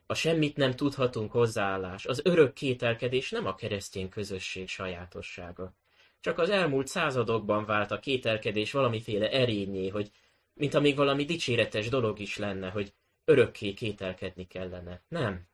A 0.06 0.14
semmit 0.14 0.56
nem 0.56 0.76
tudhatunk 0.76 1.32
hozzáállás, 1.32 2.06
az 2.06 2.20
örök 2.24 2.52
kételkedés 2.52 3.30
nem 3.30 3.46
a 3.46 3.54
keresztény 3.54 4.08
közösség 4.08 4.68
sajátossága. 4.68 5.74
Csak 6.20 6.38
az 6.38 6.50
elmúlt 6.50 6.86
századokban 6.86 7.64
vált 7.64 7.90
a 7.90 7.98
kételkedés 7.98 8.72
valamiféle 8.72 9.30
erényé, 9.30 9.88
hogy 9.88 10.10
mint 10.54 10.74
amíg 10.74 10.96
valami 10.96 11.24
dicséretes 11.24 11.88
dolog 11.88 12.18
is 12.18 12.36
lenne, 12.36 12.70
hogy 12.70 12.94
örökké 13.24 13.72
kételkedni 13.72 14.46
kellene. 14.46 15.02
Nem. 15.08 15.48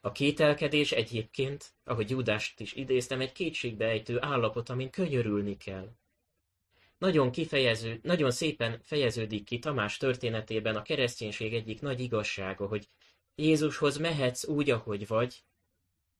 A 0.00 0.12
kételkedés 0.12 0.92
egyébként, 0.92 1.72
ahogy 1.84 2.10
Judást 2.10 2.60
is 2.60 2.72
idéztem, 2.72 3.20
egy 3.20 3.32
kétségbeejtő 3.32 4.18
állapot, 4.20 4.68
amin 4.68 4.90
könyörülni 4.90 5.56
kell. 5.56 5.88
Nagyon, 6.98 7.30
kifejező, 7.30 8.00
nagyon 8.02 8.30
szépen 8.30 8.80
fejeződik 8.82 9.44
ki 9.44 9.58
Tamás 9.58 9.96
történetében 9.96 10.76
a 10.76 10.82
kereszténység 10.82 11.54
egyik 11.54 11.80
nagy 11.80 12.00
igazsága, 12.00 12.66
hogy 12.66 12.88
Jézushoz 13.34 13.96
mehetsz 13.96 14.46
úgy, 14.46 14.70
ahogy 14.70 15.06
vagy, 15.06 15.44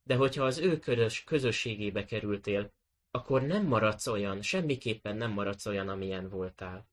de 0.02 0.14
hogyha 0.14 0.44
az 0.44 0.58
ő 0.58 0.78
körös, 0.78 1.24
közösségébe 1.24 2.04
kerültél, 2.04 2.72
akkor 3.10 3.42
nem 3.42 3.66
maradsz 3.66 4.06
olyan, 4.06 4.42
semmiképpen 4.42 5.16
nem 5.16 5.30
maradsz 5.30 5.66
olyan, 5.66 5.88
amilyen 5.88 6.28
voltál. 6.28 6.90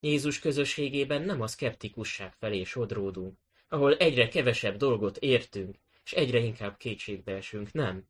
Jézus 0.00 0.38
közösségében 0.38 1.22
nem 1.22 1.40
a 1.40 1.46
szkeptikusság 1.46 2.34
felé 2.34 2.64
sodródunk, 2.64 3.38
ahol 3.68 3.96
egyre 3.96 4.28
kevesebb 4.28 4.76
dolgot 4.76 5.16
értünk, 5.16 5.78
és 6.04 6.12
egyre 6.12 6.38
inkább 6.38 6.76
kétségbe 6.76 7.32
esünk, 7.32 7.72
nem. 7.72 8.08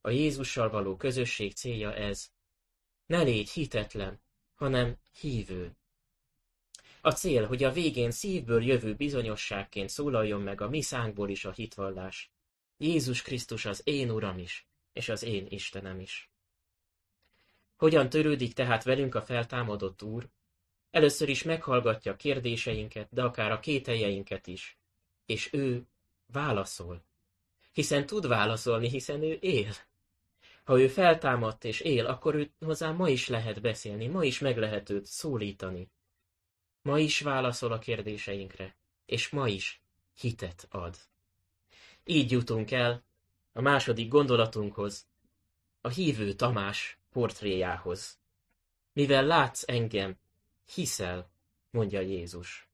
A 0.00 0.10
Jézussal 0.10 0.70
való 0.70 0.96
közösség 0.96 1.52
célja 1.52 1.94
ez. 1.94 2.30
Ne 3.06 3.22
légy 3.22 3.50
hitetlen, 3.50 4.22
hanem 4.54 4.98
hívő. 5.20 5.77
A 7.08 7.12
cél, 7.12 7.46
hogy 7.46 7.64
a 7.64 7.72
végén 7.72 8.10
szívből 8.10 8.64
jövő 8.64 8.94
bizonyosságként 8.94 9.88
szólaljon 9.88 10.40
meg 10.40 10.60
a 10.60 10.68
mi 10.68 10.82
szánkból 10.82 11.28
is 11.28 11.44
a 11.44 11.52
hitvallás. 11.52 12.30
Jézus 12.76 13.22
Krisztus 13.22 13.64
az 13.64 13.80
én 13.84 14.10
Uram 14.10 14.38
is, 14.38 14.68
és 14.92 15.08
az 15.08 15.22
én 15.22 15.46
Istenem 15.48 16.00
is. 16.00 16.30
Hogyan 17.76 18.08
törődik 18.08 18.52
tehát 18.52 18.84
velünk 18.84 19.14
a 19.14 19.22
feltámadott 19.22 20.02
Úr? 20.02 20.28
Először 20.90 21.28
is 21.28 21.42
meghallgatja 21.42 22.16
kérdéseinket, 22.16 23.08
de 23.10 23.22
akár 23.22 23.52
a 23.52 23.60
kételjeinket 23.60 24.46
is. 24.46 24.78
És 25.26 25.52
ő 25.52 25.86
válaszol. 26.26 27.04
Hiszen 27.72 28.06
tud 28.06 28.26
válaszolni, 28.26 28.88
hiszen 28.88 29.22
ő 29.22 29.38
él. 29.40 29.72
Ha 30.64 30.80
ő 30.80 30.88
feltámadt 30.88 31.64
és 31.64 31.80
él, 31.80 32.06
akkor 32.06 32.34
ő 32.34 32.50
hozzá 32.58 32.90
ma 32.90 33.08
is 33.08 33.28
lehet 33.28 33.60
beszélni, 33.60 34.06
ma 34.06 34.24
is 34.24 34.38
meg 34.38 34.58
lehet 34.58 34.90
őt 34.90 35.06
szólítani. 35.06 35.90
Ma 36.82 36.98
is 36.98 37.20
válaszol 37.20 37.72
a 37.72 37.78
kérdéseinkre, 37.78 38.76
és 39.06 39.28
ma 39.28 39.48
is 39.48 39.82
hitet 40.20 40.66
ad. 40.70 40.96
Így 42.04 42.30
jutunk 42.30 42.70
el 42.70 43.04
a 43.52 43.60
második 43.60 44.08
gondolatunkhoz, 44.08 45.06
a 45.80 45.88
hívő 45.88 46.32
Tamás 46.32 46.98
portréjához. 47.12 48.18
Mivel 48.92 49.26
látsz 49.26 49.62
engem, 49.66 50.18
hiszel, 50.74 51.30
mondja 51.70 52.00
Jézus. 52.00 52.68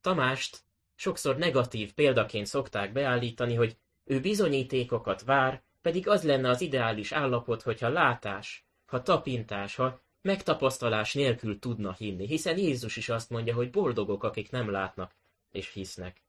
Tamást 0.00 0.64
sokszor 0.94 1.36
negatív 1.36 1.94
példaként 1.94 2.46
szokták 2.46 2.92
beállítani, 2.92 3.54
hogy 3.54 3.78
ő 4.04 4.20
bizonyítékokat 4.20 5.22
vár, 5.22 5.62
pedig 5.82 6.08
az 6.08 6.22
lenne 6.22 6.48
az 6.48 6.60
ideális 6.60 7.12
állapot, 7.12 7.62
hogyha 7.62 7.88
látás, 7.88 8.66
ha 8.86 9.02
tapintás, 9.02 9.74
ha 9.74 10.03
megtapasztalás 10.24 11.14
nélkül 11.14 11.58
tudna 11.58 11.92
hinni, 11.92 12.26
hiszen 12.26 12.58
Jézus 12.58 12.96
is 12.96 13.08
azt 13.08 13.30
mondja, 13.30 13.54
hogy 13.54 13.70
boldogok, 13.70 14.22
akik 14.22 14.50
nem 14.50 14.70
látnak 14.70 15.14
és 15.50 15.72
hisznek. 15.72 16.22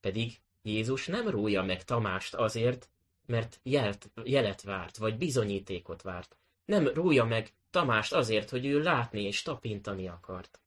Pedig 0.00 0.40
Jézus 0.62 1.06
nem 1.06 1.28
rója 1.28 1.62
meg 1.62 1.84
Tamást 1.84 2.34
azért, 2.34 2.88
mert 3.26 3.60
jelt, 3.62 4.10
jelet 4.24 4.62
várt, 4.62 4.96
vagy 4.96 5.16
bizonyítékot 5.16 6.02
várt. 6.02 6.36
Nem 6.64 6.88
rója 6.88 7.24
meg 7.24 7.52
Tamást 7.70 8.12
azért, 8.12 8.50
hogy 8.50 8.66
ő 8.66 8.82
látni 8.82 9.22
és 9.22 9.42
tapintani 9.42 10.08
akart. 10.08 10.60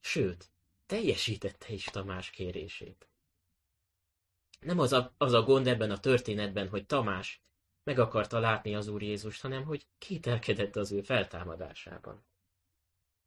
Sőt, 0.00 0.50
teljesítette 0.86 1.72
is 1.72 1.84
Tamás 1.84 2.30
kérését. 2.30 3.08
Nem 4.60 4.78
az 4.78 4.92
a, 4.92 5.14
az 5.18 5.32
a 5.32 5.42
gond 5.42 5.66
ebben 5.66 5.90
a 5.90 6.00
történetben, 6.00 6.68
hogy 6.68 6.86
Tamás 6.86 7.42
meg 7.88 7.98
akarta 7.98 8.38
látni 8.38 8.74
az 8.74 8.88
Úr 8.88 9.02
Jézust, 9.02 9.42
hanem 9.42 9.64
hogy 9.64 9.86
kételkedett 9.98 10.76
az 10.76 10.92
ő 10.92 11.00
feltámadásában. 11.00 12.24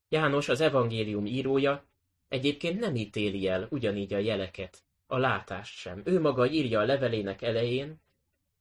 János, 0.10 0.50
az 0.50 0.62
evangélium 0.62 1.26
írója, 1.26 1.86
egyébként 2.28 2.80
nem 2.80 2.96
ítéli 2.96 3.48
el 3.48 3.68
ugyanígy 3.70 4.14
a 4.14 4.18
jeleket, 4.18 4.84
a 5.08 5.18
látást 5.18 5.78
sem. 5.78 6.02
Ő 6.06 6.20
maga 6.20 6.48
írja 6.48 6.80
a 6.80 6.86
levelének 6.86 7.42
elején, 7.42 8.02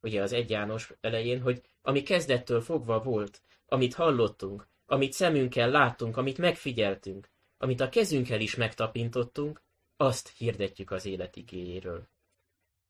ugye 0.01 0.23
az 0.23 0.33
egy 0.33 0.51
János 0.51 0.93
elején, 1.01 1.41
hogy 1.41 1.63
ami 1.83 2.03
kezdettől 2.03 2.61
fogva 2.61 3.03
volt, 3.03 3.43
amit 3.67 3.95
hallottunk, 3.95 4.69
amit 4.87 5.13
szemünkkel 5.13 5.71
láttunk, 5.71 6.17
amit 6.17 6.39
megfigyeltünk, 6.39 7.31
amit 7.59 7.81
a 7.81 7.89
kezünkkel 7.89 8.41
is 8.41 8.55
megtapintottunk, 8.55 9.63
azt 9.97 10.29
hirdetjük 10.37 10.91
az 10.91 11.07
élet 11.07 11.37
igéjéről. 11.37 12.09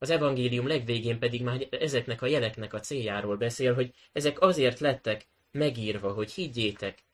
Az 0.03 0.11
evangélium 0.11 0.67
legvégén 0.67 1.19
pedig 1.19 1.43
már 1.43 1.67
ezeknek 1.71 2.23
a 2.23 2.27
jeleknek 2.27 2.75
a 2.75 2.81
céljáról 2.81 3.37
beszél, 3.37 3.75
hogy 3.75 3.95
ezek 4.13 4.41
azért 4.41 4.79
lettek 4.79 5.27
megírva, 5.51 6.13
hogy 6.13 6.33
higgyétek, 6.33 7.05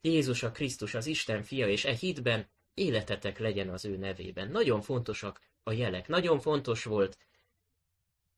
Jézus 0.00 0.42
a 0.42 0.50
Krisztus 0.50 0.94
az 0.94 1.06
Isten 1.06 1.42
fia, 1.42 1.68
és 1.68 1.84
e 1.84 1.92
hitben 1.94 2.48
életetek 2.74 3.38
legyen 3.38 3.68
az 3.68 3.84
ő 3.84 3.96
nevében. 3.96 4.50
Nagyon 4.50 4.80
fontosak 4.80 5.40
a 5.62 5.72
jelek. 5.72 6.08
Nagyon 6.08 6.40
fontos 6.40 6.84
volt 6.84 7.18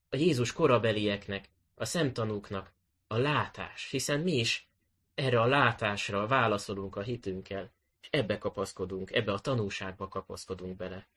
a 0.09 0.17
Jézus 0.17 0.53
korabelieknek, 0.53 1.49
a 1.75 1.85
szemtanúknak 1.85 2.73
a 3.07 3.17
látás, 3.17 3.91
hiszen 3.91 4.21
mi 4.21 4.33
is 4.33 4.69
erre 5.15 5.41
a 5.41 5.47
látásra 5.47 6.27
válaszolunk 6.27 6.97
a 6.97 7.03
hitünkkel, 7.03 7.73
és 8.01 8.09
ebbe 8.11 8.39
kapaszkodunk, 8.39 9.13
ebbe 9.13 9.33
a 9.33 9.39
tanúságba 9.39 10.09
kapaszkodunk 10.09 10.77
bele. 10.77 11.09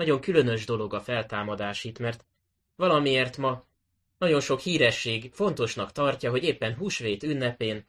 Nagyon 0.00 0.20
különös 0.20 0.64
dolog 0.64 0.94
a 0.94 1.00
feltámadás 1.00 1.84
itt, 1.84 1.98
mert 1.98 2.26
valamiért 2.76 3.36
ma 3.36 3.64
nagyon 4.18 4.40
sok 4.40 4.60
híresség 4.60 5.32
fontosnak 5.32 5.92
tartja, 5.92 6.30
hogy 6.30 6.44
éppen 6.44 6.74
húsvét 6.74 7.22
ünnepén 7.22 7.86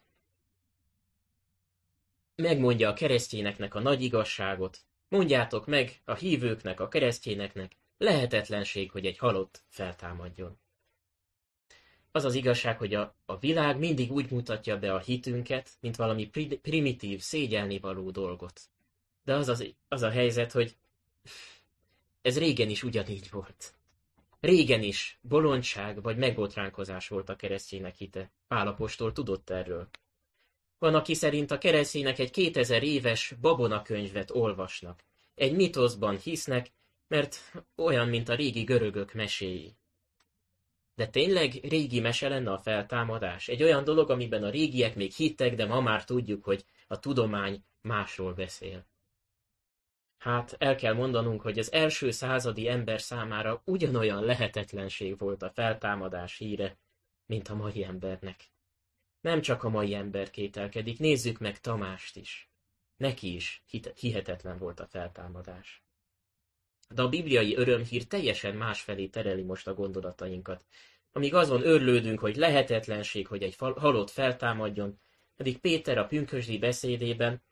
megmondja 2.36 2.89
a 2.89 2.93
keresztényeknek 2.93 3.76
a 3.76 3.80
nagy 3.80 4.02
igazságot. 4.02 4.80
Mondjátok 5.10 5.65
meg 5.65 6.02
a 6.06 6.13
hívőknek, 6.13 6.80
a 6.80 6.88
keresztényeknek, 6.88 7.78
lehetetlenség, 7.97 8.91
hogy 8.91 9.06
egy 9.06 9.17
halott 9.17 9.63
feltámadjon. 9.67 10.60
Az 12.12 12.24
az 12.24 12.34
igazság, 12.34 12.78
hogy 12.78 12.93
a, 12.93 13.15
a 13.26 13.38
világ 13.38 13.78
mindig 13.78 14.12
úgy 14.12 14.32
mutatja 14.32 14.80
be 14.80 14.93
a 14.93 15.00
hitünket, 15.00 15.69
mint 15.80 15.95
valami 15.95 16.28
pri, 16.28 16.47
primitív, 16.47 17.21
szégyelnivaló 17.21 18.10
dolgot. 18.10 18.62
De 19.24 19.34
az, 19.34 19.47
az, 19.47 19.74
az 19.88 20.02
a 20.02 20.10
helyzet, 20.10 20.52
hogy 20.52 20.76
ez 22.22 22.38
régen 22.38 22.70
is 22.70 22.84
ugyanígy 22.84 23.30
volt. 23.32 23.74
Régen 24.40 24.82
is 24.82 25.20
bolondság 25.22 26.02
vagy 26.02 26.18
megbotránkozás 26.18 27.08
volt 27.08 27.30
a 27.30 27.36
kereszténynek 27.36 27.96
hite. 27.96 28.32
Pálapostól 28.48 29.12
tudott 29.12 29.50
erről. 29.50 29.90
Van, 30.78 30.96
aki 30.96 31.14
szerint 31.14 31.52
a 31.52 31.58
keresztények 31.58 32.20
egy 32.20 32.32
2000 32.32 32.84
éves 32.84 33.34
babonakönyvet 33.42 34.32
olvasnak. 34.32 35.04
Egy 35.36 35.56
mitoszban 35.56 36.18
hisznek, 36.18 36.72
mert 37.08 37.64
olyan, 37.76 38.08
mint 38.08 38.30
a 38.30 38.36
régi 38.36 38.64
görögök 38.64 39.14
meséi. 39.14 39.76
De 40.96 41.08
tényleg 41.08 41.60
régi 41.64 42.00
mese 42.00 42.28
lenne 42.28 42.52
a 42.52 42.58
feltámadás? 42.58 43.48
Egy 43.48 43.64
olyan 43.64 43.84
dolog, 43.84 44.10
amiben 44.10 44.44
a 44.44 44.50
régiek 44.50 44.96
még 44.96 45.12
hittek, 45.12 45.56
de 45.56 45.66
ma 45.66 45.82
már 45.82 46.06
tudjuk, 46.06 46.44
hogy 46.44 46.66
a 46.88 47.00
tudomány 47.00 47.64
másról 47.82 48.34
beszél. 48.34 48.86
Hát 50.22 50.56
el 50.58 50.76
kell 50.76 50.94
mondanunk, 50.94 51.42
hogy 51.42 51.60
az 51.60 51.72
első 51.72 52.12
századi 52.12 52.68
ember 52.68 53.02
számára 53.02 53.62
ugyanolyan 53.66 54.24
lehetetlenség 54.24 55.18
volt 55.18 55.42
a 55.42 55.50
feltámadás 55.50 56.38
híre, 56.38 56.78
mint 57.26 57.48
a 57.48 57.56
mai 57.56 57.84
embernek. 57.84 58.52
Nem 59.22 59.42
csak 59.42 59.64
a 59.64 59.70
mai 59.70 59.94
ember 59.94 60.30
kételkedik, 60.30 61.00
nézzük 61.00 61.40
meg 61.40 61.60
Tamást 61.60 62.16
is. 62.16 62.50
Neki 62.98 63.34
is 63.36 63.64
hihetetlen 63.96 64.58
volt 64.58 64.80
a 64.80 64.88
feltámadás. 64.88 65.84
De 66.90 67.02
a 67.02 67.10
bibliai 67.10 67.56
örömhír 67.56 68.08
teljesen 68.08 68.56
másfelé 68.56 69.08
tereli 69.08 69.44
most 69.44 69.68
a 69.68 69.74
gondolatainkat. 69.74 70.66
Amíg 71.12 71.34
azon 71.34 71.66
örlődünk, 71.66 72.20
hogy 72.20 72.36
lehetetlenség, 72.36 73.28
hogy 73.28 73.44
egy 73.44 73.56
halott 73.56 74.10
feltámadjon, 74.10 75.00
pedig 75.36 75.58
Péter 75.58 75.98
a 75.98 76.06
pünkösdi 76.06 76.58
beszédében 76.58 77.44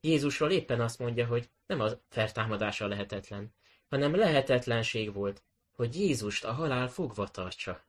Jézusról 0.00 0.50
éppen 0.50 0.80
azt 0.80 0.98
mondja, 0.98 1.26
hogy 1.26 1.50
nem 1.66 1.80
a 1.80 1.88
feltámadása 2.08 2.86
lehetetlen, 2.86 3.54
hanem 3.88 4.14
lehetetlenség 4.14 5.12
volt, 5.12 5.42
hogy 5.72 5.94
Jézust 5.94 6.44
a 6.44 6.52
halál 6.52 6.88
fogva 6.88 7.28
tartsa. 7.28 7.84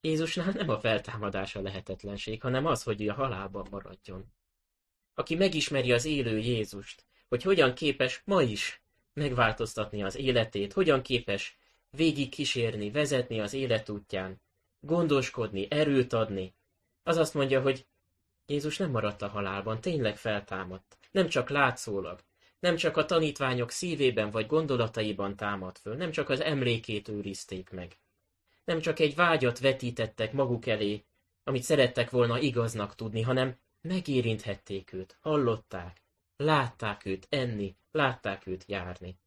Jézusnál 0.00 0.52
nem 0.52 0.68
a 0.68 0.80
feltámadása 0.80 1.60
lehetetlenség, 1.60 2.40
hanem 2.42 2.66
az, 2.66 2.82
hogy 2.82 3.02
ő 3.02 3.08
a 3.08 3.14
halálban 3.14 3.66
maradjon. 3.70 4.32
Aki 5.14 5.34
megismeri 5.34 5.92
az 5.92 6.04
élő 6.04 6.38
Jézust, 6.38 7.04
hogy 7.28 7.42
hogyan 7.42 7.74
képes 7.74 8.22
ma 8.24 8.42
is 8.42 8.82
megváltoztatni 9.12 10.02
az 10.02 10.16
életét, 10.16 10.72
hogyan 10.72 11.02
képes 11.02 11.58
végig 11.90 12.28
kísérni, 12.28 12.90
vezetni 12.90 13.40
az 13.40 13.52
életútján, 13.52 14.40
gondoskodni, 14.80 15.66
erőt 15.70 16.12
adni, 16.12 16.54
az 17.02 17.16
azt 17.16 17.34
mondja, 17.34 17.60
hogy 17.60 17.86
Jézus 18.46 18.76
nem 18.76 18.90
maradt 18.90 19.22
a 19.22 19.28
halálban, 19.28 19.80
tényleg 19.80 20.16
feltámadt. 20.16 20.98
Nem 21.10 21.28
csak 21.28 21.48
látszólag, 21.48 22.20
nem 22.62 22.76
csak 22.76 22.96
a 22.96 23.04
tanítványok 23.04 23.70
szívében 23.70 24.30
vagy 24.30 24.46
gondolataiban 24.46 25.36
támad 25.36 25.78
föl, 25.78 25.94
nem 25.96 26.10
csak 26.10 26.28
az 26.28 26.40
emlékét 26.40 27.08
őrizték 27.08 27.70
meg. 27.70 27.98
Nem 28.64 28.80
csak 28.80 28.98
egy 28.98 29.14
vágyat 29.14 29.58
vetítettek 29.58 30.32
maguk 30.32 30.66
elé, 30.66 31.04
amit 31.44 31.62
szerettek 31.62 32.10
volna 32.10 32.38
igaznak 32.38 32.94
tudni, 32.94 33.22
hanem 33.22 33.56
megérinthették 33.80 34.92
őt, 34.92 35.18
hallották, 35.20 36.02
látták 36.36 37.04
őt 37.04 37.26
enni, 37.30 37.76
látták 37.90 38.46
őt 38.46 38.64
járni. 38.66 39.18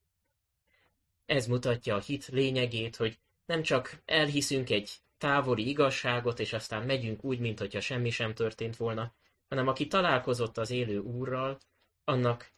Ez 1.25 1.47
mutatja 1.47 1.95
a 1.95 1.99
hit 1.99 2.27
lényegét, 2.27 2.95
hogy 2.95 3.19
nem 3.45 3.61
csak 3.61 4.01
elhiszünk 4.05 4.69
egy 4.69 4.91
távoli 5.17 5.67
igazságot, 5.67 6.39
és 6.39 6.53
aztán 6.53 6.85
megyünk 6.85 7.23
úgy, 7.23 7.39
mintha 7.39 7.79
semmi 7.79 8.09
sem 8.09 8.33
történt 8.33 8.75
volna, 8.75 9.13
hanem 9.49 9.67
aki 9.67 9.87
találkozott 9.87 10.57
az 10.57 10.69
élő 10.69 10.99
úrral, 10.99 11.57
annak 12.03 12.53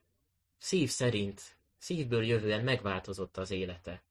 szív 0.58 0.89
szerint, 0.89 1.58
szívből 1.78 2.24
jövően 2.24 2.63
megváltozott 2.63 3.38
az 3.38 3.52
élete. 3.52 4.04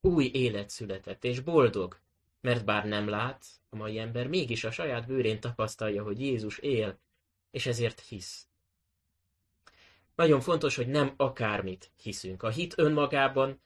Új 0.00 0.30
élet 0.32 0.70
született, 0.70 1.24
és 1.24 1.40
boldog, 1.40 2.00
mert 2.40 2.64
bár 2.64 2.86
nem 2.86 3.08
lát, 3.08 3.44
a 3.68 3.76
mai 3.76 3.98
ember 3.98 4.26
mégis 4.26 4.64
a 4.64 4.70
saját 4.70 5.06
bőrén 5.06 5.40
tapasztalja, 5.40 6.02
hogy 6.02 6.20
Jézus 6.20 6.58
él, 6.58 6.98
és 7.50 7.66
ezért 7.66 8.00
hisz. 8.00 8.46
Nagyon 10.14 10.40
fontos, 10.40 10.76
hogy 10.76 10.88
nem 10.88 11.14
akármit 11.16 11.92
hiszünk. 12.02 12.42
A 12.42 12.48
hit 12.48 12.78
önmagában 12.78 13.60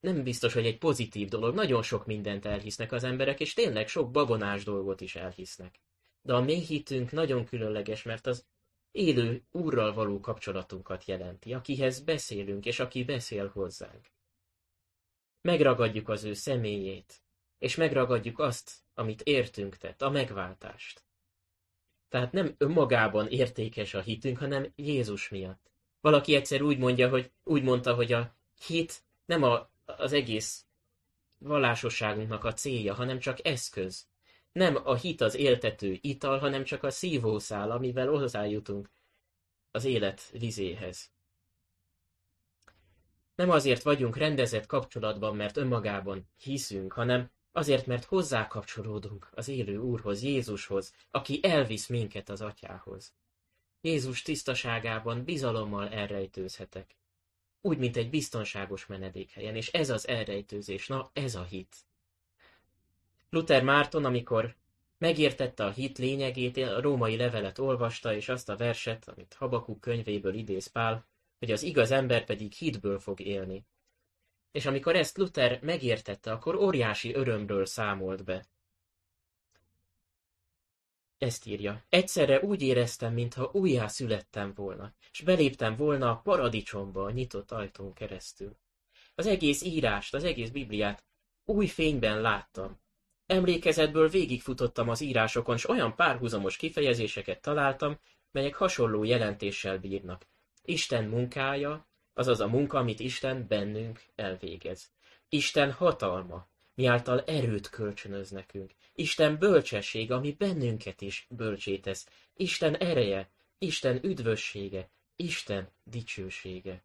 nem 0.00 0.22
biztos, 0.22 0.52
hogy 0.52 0.66
egy 0.66 0.78
pozitív 0.78 1.28
dolog. 1.28 1.54
Nagyon 1.54 1.82
sok 1.82 2.06
mindent 2.06 2.44
elhisznek 2.44 2.92
az 2.92 3.04
emberek, 3.04 3.40
és 3.40 3.54
tényleg 3.54 3.88
sok 3.88 4.10
babonás 4.10 4.64
dolgot 4.64 5.00
is 5.00 5.16
elhisznek. 5.16 5.80
De 6.22 6.34
a 6.34 6.40
mi 6.40 6.60
hitünk 6.60 7.10
nagyon 7.12 7.44
különleges, 7.44 8.02
mert 8.02 8.26
az 8.26 8.46
élő 8.96 9.42
úrral 9.50 9.92
való 9.92 10.20
kapcsolatunkat 10.20 11.04
jelenti, 11.04 11.54
akihez 11.54 12.00
beszélünk, 12.00 12.66
és 12.66 12.80
aki 12.80 13.04
beszél 13.04 13.48
hozzánk. 13.48 14.10
Megragadjuk 15.40 16.08
az 16.08 16.24
ő 16.24 16.32
személyét, 16.32 17.22
és 17.58 17.74
megragadjuk 17.74 18.38
azt, 18.38 18.72
amit 18.94 19.22
értünk 19.22 19.76
tett, 19.76 20.02
a 20.02 20.10
megváltást. 20.10 21.04
Tehát 22.08 22.32
nem 22.32 22.54
önmagában 22.58 23.28
értékes 23.28 23.94
a 23.94 24.00
hitünk, 24.00 24.38
hanem 24.38 24.72
Jézus 24.76 25.28
miatt. 25.28 25.70
Valaki 26.00 26.34
egyszer 26.34 26.62
úgy 26.62 26.78
mondja, 26.78 27.08
hogy 27.08 27.30
úgy 27.44 27.62
mondta, 27.62 27.94
hogy 27.94 28.12
a 28.12 28.36
hit 28.66 29.04
nem 29.24 29.42
a, 29.42 29.70
az 29.84 30.12
egész 30.12 30.66
vallásosságunknak 31.38 32.44
a 32.44 32.52
célja, 32.52 32.94
hanem 32.94 33.18
csak 33.18 33.46
eszköz. 33.46 34.06
Nem 34.56 34.76
a 34.84 34.94
hit 34.94 35.20
az 35.20 35.34
éltető 35.34 35.98
ital, 36.00 36.38
hanem 36.38 36.64
csak 36.64 36.82
a 36.82 36.90
szívószál, 36.90 37.70
amivel 37.70 38.08
hozzájutunk 38.08 38.90
az 39.70 39.84
élet 39.84 40.30
vizéhez. 40.30 41.10
Nem 43.34 43.50
azért 43.50 43.82
vagyunk 43.82 44.16
rendezett 44.16 44.66
kapcsolatban, 44.66 45.36
mert 45.36 45.56
önmagában 45.56 46.28
hiszünk, 46.36 46.92
hanem 46.92 47.30
Azért, 47.52 47.86
mert 47.86 48.04
hozzá 48.04 48.46
kapcsolódunk 48.46 49.28
az 49.34 49.48
élő 49.48 49.78
Úrhoz, 49.78 50.22
Jézushoz, 50.22 50.94
aki 51.10 51.40
elvisz 51.42 51.86
minket 51.86 52.28
az 52.28 52.40
Atyához. 52.40 53.14
Jézus 53.80 54.22
tisztaságában 54.22 55.24
bizalommal 55.24 55.88
elrejtőzhetek. 55.88 56.96
Úgy, 57.60 57.78
mint 57.78 57.96
egy 57.96 58.10
biztonságos 58.10 58.86
menedékhelyen, 58.86 59.56
és 59.56 59.72
ez 59.72 59.90
az 59.90 60.08
elrejtőzés, 60.08 60.86
na 60.86 61.10
ez 61.12 61.34
a 61.34 61.42
hit. 61.42 61.85
Luther 63.30 63.62
Márton, 63.62 64.04
amikor 64.04 64.56
megértette 64.98 65.64
a 65.64 65.70
hit 65.70 65.98
lényegét, 65.98 66.56
a 66.56 66.80
római 66.80 67.16
levelet 67.16 67.58
olvasta, 67.58 68.14
és 68.14 68.28
azt 68.28 68.48
a 68.48 68.56
verset, 68.56 69.08
amit 69.08 69.34
Habakuk 69.34 69.80
könyvéből 69.80 70.34
idéz 70.34 70.66
Pál, 70.66 71.06
hogy 71.38 71.50
az 71.50 71.62
igaz 71.62 71.90
ember 71.90 72.24
pedig 72.24 72.52
hitből 72.52 72.98
fog 72.98 73.20
élni. 73.20 73.66
És 74.50 74.66
amikor 74.66 74.96
ezt 74.96 75.18
Luther 75.18 75.62
megértette, 75.62 76.32
akkor 76.32 76.54
óriási 76.54 77.14
örömről 77.14 77.66
számolt 77.66 78.24
be. 78.24 78.46
Ezt 81.18 81.46
írja. 81.46 81.84
Egyszerre 81.88 82.40
úgy 82.40 82.62
éreztem, 82.62 83.12
mintha 83.12 83.50
újjá 83.52 83.86
születtem 83.86 84.52
volna, 84.54 84.94
és 85.10 85.20
beléptem 85.20 85.76
volna 85.76 86.10
a 86.10 86.16
paradicsomba 86.16 87.04
a 87.04 87.10
nyitott 87.10 87.50
ajtón 87.50 87.92
keresztül. 87.92 88.56
Az 89.14 89.26
egész 89.26 89.62
írást, 89.62 90.14
az 90.14 90.24
egész 90.24 90.50
Bibliát 90.50 91.04
új 91.44 91.66
fényben 91.66 92.20
láttam. 92.20 92.80
Emlékezetből 93.26 94.08
végigfutottam 94.08 94.88
az 94.88 95.00
írásokon, 95.00 95.54
és 95.54 95.68
olyan 95.68 95.94
párhuzamos 95.94 96.56
kifejezéseket 96.56 97.40
találtam, 97.40 97.98
melyek 98.30 98.54
hasonló 98.54 99.04
jelentéssel 99.04 99.78
bírnak. 99.78 100.26
Isten 100.64 101.04
munkája, 101.04 101.86
azaz 102.14 102.40
a 102.40 102.46
munka, 102.46 102.78
amit 102.78 103.00
Isten 103.00 103.46
bennünk 103.48 104.04
elvégez. 104.14 104.90
Isten 105.28 105.72
hatalma, 105.72 106.48
miáltal 106.74 107.20
erőt 107.20 107.70
kölcsönöz 107.70 108.30
nekünk. 108.30 108.74
Isten 108.94 109.38
bölcsesség, 109.38 110.10
ami 110.12 110.32
bennünket 110.32 111.00
is 111.00 111.26
bölcsétesz. 111.30 112.08
Isten 112.34 112.76
ereje, 112.76 113.30
Isten 113.58 114.04
üdvössége, 114.04 114.90
Isten 115.16 115.68
dicsősége. 115.84 116.84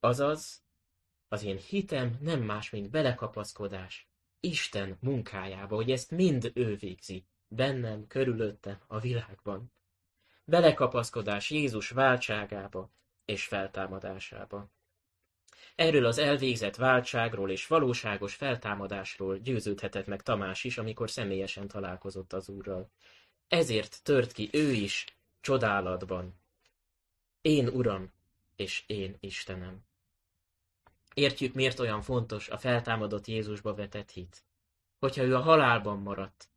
Azaz, 0.00 0.62
az 1.28 1.44
én 1.44 1.58
hitem 1.68 2.18
nem 2.20 2.42
más, 2.42 2.70
mint 2.70 2.90
belekapaszkodás 2.90 4.08
Isten 4.44 4.98
munkájába, 5.00 5.74
hogy 5.74 5.90
ezt 5.90 6.10
mind 6.10 6.50
ő 6.54 6.76
végzi, 6.76 7.26
bennem, 7.48 8.06
körülöttem, 8.06 8.78
a 8.86 9.00
világban. 9.00 9.72
Belekapaszkodás 10.44 11.50
Jézus 11.50 11.88
váltságába, 11.88 12.90
és 13.24 13.44
feltámadásába. 13.44 14.70
Erről 15.74 16.06
az 16.06 16.18
elvégzett 16.18 16.76
váltságról 16.76 17.50
és 17.50 17.66
valóságos 17.66 18.34
feltámadásról 18.34 19.38
győződhetett 19.38 20.06
meg 20.06 20.22
Tamás 20.22 20.64
is, 20.64 20.78
amikor 20.78 21.10
személyesen 21.10 21.68
találkozott 21.68 22.32
az 22.32 22.48
Úrral. 22.48 22.90
Ezért 23.48 24.02
tört 24.02 24.32
ki 24.32 24.48
ő 24.52 24.72
is 24.72 25.04
csodálatban. 25.40 26.40
Én 27.40 27.68
Uram, 27.68 28.12
és 28.56 28.84
én 28.86 29.16
Istenem. 29.20 29.84
Értjük, 31.14 31.54
miért 31.54 31.80
olyan 31.80 32.02
fontos 32.02 32.48
a 32.48 32.58
feltámadott 32.58 33.26
Jézusba 33.26 33.74
vetett 33.74 34.10
hit. 34.10 34.44
Hogyha 34.98 35.22
ő 35.22 35.34
a 35.34 35.40
halálban 35.40 35.98
maradt, 35.98 36.48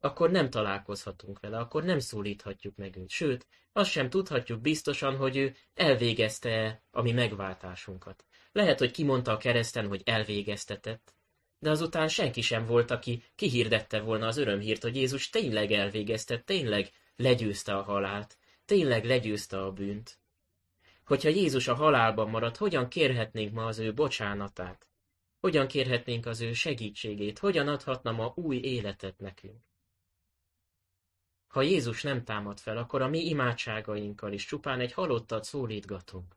akkor 0.00 0.30
nem 0.30 0.50
találkozhatunk 0.50 1.40
vele, 1.40 1.58
akkor 1.58 1.84
nem 1.84 1.98
szólíthatjuk 1.98 2.76
meg 2.76 2.96
őt. 2.96 3.10
Sőt, 3.10 3.46
azt 3.72 3.90
sem 3.90 4.10
tudhatjuk 4.10 4.60
biztosan, 4.60 5.16
hogy 5.16 5.36
ő 5.36 5.54
elvégezte 5.74 6.82
a 6.90 7.02
mi 7.02 7.12
megváltásunkat. 7.12 8.24
Lehet, 8.52 8.78
hogy 8.78 8.90
kimondta 8.90 9.32
a 9.32 9.36
kereszten, 9.36 9.88
hogy 9.88 10.02
elvégeztetett, 10.04 11.14
de 11.58 11.70
azután 11.70 12.08
senki 12.08 12.40
sem 12.40 12.66
volt, 12.66 12.90
aki 12.90 13.22
kihirdette 13.34 14.00
volna 14.00 14.26
az 14.26 14.36
örömhírt, 14.36 14.82
hogy 14.82 14.96
Jézus 14.96 15.30
tényleg 15.30 15.72
elvégezte, 15.72 16.38
tényleg 16.38 16.90
legyőzte 17.16 17.74
a 17.74 17.82
halált, 17.82 18.38
tényleg 18.64 19.04
legyőzte 19.04 19.62
a 19.62 19.72
bűnt. 19.72 20.20
Hogyha 21.04 21.28
Jézus 21.28 21.68
a 21.68 21.74
halálban 21.74 22.30
maradt, 22.30 22.56
hogyan 22.56 22.88
kérhetnénk 22.88 23.52
ma 23.52 23.64
az 23.64 23.78
ő 23.78 23.94
bocsánatát? 23.94 24.86
Hogyan 25.40 25.66
kérhetnénk 25.66 26.26
az 26.26 26.40
ő 26.40 26.52
segítségét? 26.52 27.38
Hogyan 27.38 27.68
adhatna 27.68 28.12
ma 28.12 28.32
új 28.36 28.56
életet 28.56 29.18
nekünk? 29.18 29.60
Ha 31.46 31.62
Jézus 31.62 32.02
nem 32.02 32.24
támad 32.24 32.58
fel, 32.58 32.76
akkor 32.76 33.02
a 33.02 33.08
mi 33.08 33.26
imádságainkkal 33.26 34.32
is 34.32 34.44
csupán 34.44 34.80
egy 34.80 34.92
halottat 34.92 35.44
szólítgatunk. 35.44 36.36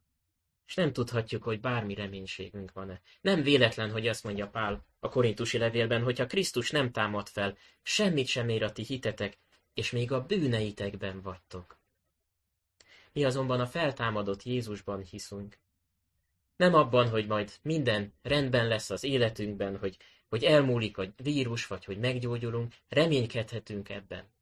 És 0.68 0.76
nem 0.76 0.94
tudhatjuk, 0.94 1.44
hogy 1.44 1.60
bármi 1.60 1.94
reménységünk 1.94 2.72
van-e. 2.72 3.02
Nem 3.22 3.42
véletlen, 3.42 3.92
hogy 3.92 4.08
azt 4.08 4.24
mondja 4.24 4.48
Pál 4.48 4.86
a 5.00 5.10
korintusi 5.10 5.58
levélben, 5.58 6.04
hogy 6.04 6.18
ha 6.18 6.26
Krisztus 6.26 6.72
nem 6.72 6.92
támad 6.92 7.28
fel, 7.28 7.58
semmit 7.82 8.28
sem 8.28 8.50
ér 8.50 8.64
a 8.64 8.72
ti 8.72 8.84
hitetek, 8.84 9.38
és 9.74 9.92
még 9.92 10.12
a 10.12 10.26
bűneitekben 10.26 11.22
vagytok. 11.22 11.80
Mi 13.16 13.24
azonban 13.24 13.60
a 13.60 13.68
feltámadott 13.68 14.44
Jézusban 14.44 15.02
hiszünk. 15.04 15.58
Nem 16.56 16.74
abban, 16.74 17.10
hogy 17.10 17.28
majd 17.28 17.52
minden 17.62 18.14
rendben 18.22 18.68
lesz 18.68 18.90
az 18.90 19.04
életünkben, 19.04 19.78
hogy, 19.78 19.98
hogy 20.30 20.44
elmúlik 20.44 20.98
a 20.98 21.14
vírus, 21.24 21.68
vagy 21.68 21.86
hogy 21.86 21.98
meggyógyulunk, 21.98 22.74
reménykedhetünk 22.88 23.90
ebben 23.90 24.34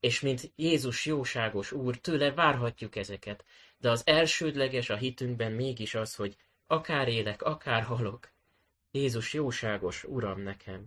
és 0.00 0.20
mint 0.20 0.52
Jézus 0.56 1.06
jóságos 1.06 1.72
Úr, 1.72 1.96
tőle 1.96 2.32
várhatjuk 2.32 2.96
ezeket, 2.96 3.44
de 3.78 3.90
az 3.90 4.06
elsődleges 4.06 4.90
a 4.90 4.96
hitünkben 4.96 5.52
mégis 5.52 5.94
az, 5.94 6.14
hogy 6.14 6.36
akár 6.66 7.08
élek, 7.08 7.42
akár 7.42 7.82
halok, 7.82 8.32
Jézus 8.90 9.32
jóságos 9.32 10.04
Uram 10.04 10.40
nekem. 10.40 10.86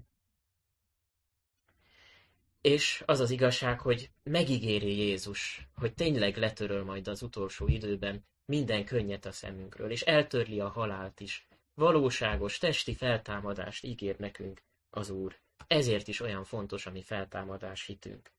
És 2.62 3.04
az 3.06 3.20
az 3.20 3.32
igazság, 3.32 3.80
hogy 3.80 4.10
megígéri 4.24 4.98
Jézus, 4.98 5.68
hogy 5.76 5.94
tényleg 5.94 6.38
letöröl 6.38 6.84
majd 6.84 7.08
az 7.08 7.22
utolsó 7.22 7.68
időben 7.68 8.26
minden 8.46 8.86
könnyet 8.86 9.26
a 9.26 9.32
szemünkről, 9.32 9.92
és 9.92 10.02
eltörli 10.02 10.60
a 10.60 10.70
halált 10.70 11.20
is. 11.20 11.48
Valóságos, 11.74 12.58
testi 12.58 12.96
feltámadást 12.96 13.84
ígér 13.84 14.18
nekünk 14.18 14.62
az 14.90 15.10
Úr. 15.10 15.40
Ezért 15.68 16.08
is 16.08 16.20
olyan 16.20 16.44
fontos 16.44 16.86
a 16.86 16.92
mi 16.92 17.02
feltámadás 17.02 17.86
hitünk. 17.86 18.32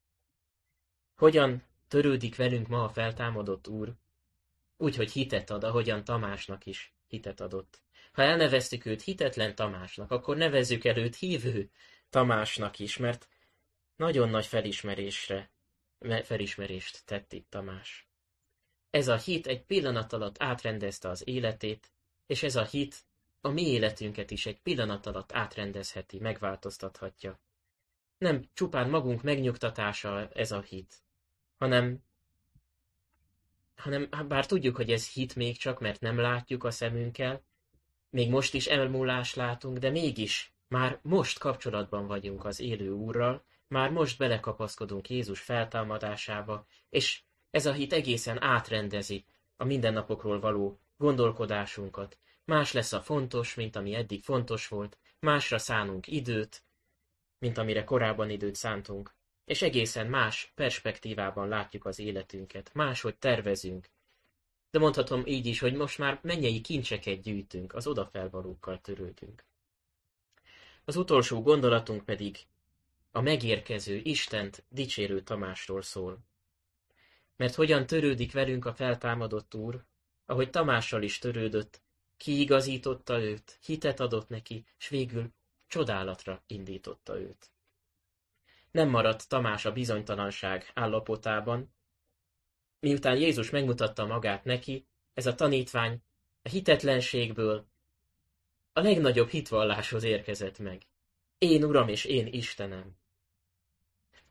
Hogyan 1.17 1.63
törődik 1.89 2.37
velünk 2.37 2.69
ma 2.69 2.85
a 2.85 2.89
feltámadott 2.89 3.69
úr? 3.69 3.95
Úgy, 4.77 4.97
hogy 4.97 5.13
hitet 5.13 5.51
ad, 5.51 5.65
ahogyan 5.65 6.05
Tamásnak 6.05 6.67
is 6.67 6.95
hitet 7.07 7.41
adott. 7.41 7.83
Ha 8.13 8.23
elneveztük 8.23 8.85
őt 8.85 9.03
hitetlen 9.03 9.55
Tamásnak, 9.55 10.11
akkor 10.11 10.37
nevezzük 10.37 10.85
el 10.85 10.97
őt 10.97 11.17
hívő 11.17 11.71
Tamásnak 12.11 12.79
is, 12.79 12.97
mert 12.97 13.29
nagyon 14.03 14.29
nagy 14.29 14.47
felismerésre, 14.47 15.51
felismerést 16.23 17.03
tett 17.05 17.33
itt 17.33 17.51
Tamás. 17.51 18.09
Ez 18.91 19.09
a 19.09 19.17
hit 19.17 19.47
egy 19.47 19.65
pillanat 19.65 20.13
alatt 20.13 20.43
átrendezte 20.43 21.09
az 21.09 21.29
életét, 21.29 21.93
és 22.27 22.43
ez 22.43 22.57
a 22.57 22.65
hit 22.65 22.97
a 23.41 23.49
mi 23.49 23.69
életünket 23.69 24.31
is 24.31 24.47
egy 24.47 24.61
pillanat 24.61 25.07
alatt 25.07 25.33
átrendezheti, 25.33 26.19
megváltoztathatja. 26.19 27.41
Nem 28.19 28.49
csupán 28.55 28.91
magunk 28.91 29.23
megnyugtatása 29.23 30.29
ez 30.29 30.53
a 30.53 30.61
hit, 30.61 30.95
hanem, 31.57 32.03
hanem 33.77 34.09
bár 34.29 34.47
tudjuk, 34.47 34.77
hogy 34.77 34.91
ez 34.91 35.09
hit 35.09 35.35
még 35.35 35.57
csak, 35.57 35.81
mert 35.81 36.01
nem 36.01 36.19
látjuk 36.19 36.65
a 36.65 36.71
szemünkkel, 36.71 37.45
még 38.11 38.31
most 38.31 38.55
is 38.55 38.67
elmúlást 38.67 39.37
látunk, 39.37 39.79
de 39.79 39.91
mégis 39.91 40.55
már 40.69 40.99
most 41.03 41.39
kapcsolatban 41.39 42.07
vagyunk 42.07 42.45
az 42.45 42.61
élő 42.61 42.91
Úrral, 42.91 43.45
már 43.73 43.91
most 43.91 44.19
belekapaszkodunk 44.19 45.11
Jézus 45.11 45.41
feltámadásába, 45.41 46.67
és 46.91 47.23
ez 47.51 47.67
a 47.67 47.73
hit 47.73 47.93
egészen 47.93 48.43
átrendezi 48.43 49.25
a 49.57 49.65
mindennapokról 49.65 50.41
való 50.41 50.81
gondolkodásunkat. 50.97 52.19
Más 52.45 52.73
lesz 52.73 52.93
a 52.93 53.01
fontos, 53.01 53.55
mint 53.55 53.77
ami 53.77 53.95
eddig 53.95 54.23
fontos 54.23 54.69
volt, 54.69 54.99
másra 55.21 55.59
szánunk 55.59 56.07
időt, 56.07 56.65
mint 57.39 57.59
amire 57.59 57.85
korábban 57.85 58.31
időt 58.31 58.55
szántunk, 58.55 59.15
és 59.45 59.63
egészen 59.63 60.07
más 60.07 60.53
perspektívában 60.55 61.49
látjuk 61.49 61.85
az 61.85 61.99
életünket, 61.99 62.71
máshogy 62.75 63.17
tervezünk. 63.17 63.91
De 64.71 64.79
mondhatom 64.79 65.27
így 65.27 65.47
is, 65.47 65.59
hogy 65.59 65.75
most 65.75 65.99
már 65.99 66.19
mennyei 66.23 66.61
kincseket 66.61 67.21
gyűjtünk, 67.21 67.75
az 67.75 67.87
odafelvalókkal 67.87 68.81
törődünk. 68.81 69.45
Az 70.85 70.97
utolsó 70.97 71.43
gondolatunk 71.43 72.05
pedig 72.05 72.47
a 73.13 73.21
megérkező 73.21 74.01
Istent 74.03 74.65
dicsérő 74.69 75.21
Tamásról 75.21 75.83
szól. 75.83 76.19
Mert 77.37 77.55
hogyan 77.55 77.87
törődik 77.87 78.33
velünk 78.33 78.65
a 78.65 78.75
feltámadott 78.75 79.55
Úr, 79.55 79.85
ahogy 80.27 80.51
Tamással 80.51 81.03
is 81.03 81.19
törődött, 81.19 81.83
kiigazította 82.17 83.21
őt, 83.21 83.59
hitet 83.65 84.01
adott 84.01 84.29
neki, 84.29 84.65
s 84.77 84.89
végül 84.89 85.33
csodálatra 85.67 86.43
indította 86.47 87.21
őt. 87.21 87.51
Nem 88.71 88.89
maradt 88.89 89.29
Tamás 89.29 89.65
a 89.65 89.73
bizonytalanság 89.73 90.71
állapotában. 90.75 91.75
Miután 92.81 93.17
Jézus 93.17 93.51
megmutatta 93.51 94.07
magát 94.07 94.45
neki, 94.45 94.87
ez 95.15 95.27
a 95.27 95.35
tanítvány 95.35 96.03
a 96.43 96.49
hitetlenségből 96.49 97.67
a 98.73 98.81
legnagyobb 98.81 99.29
hitvalláshoz 99.29 100.03
érkezett 100.03 100.59
meg. 100.59 100.83
Én 101.39 101.65
Uram 101.65 101.89
és 101.89 102.05
én 102.05 102.27
Istenem. 102.27 103.01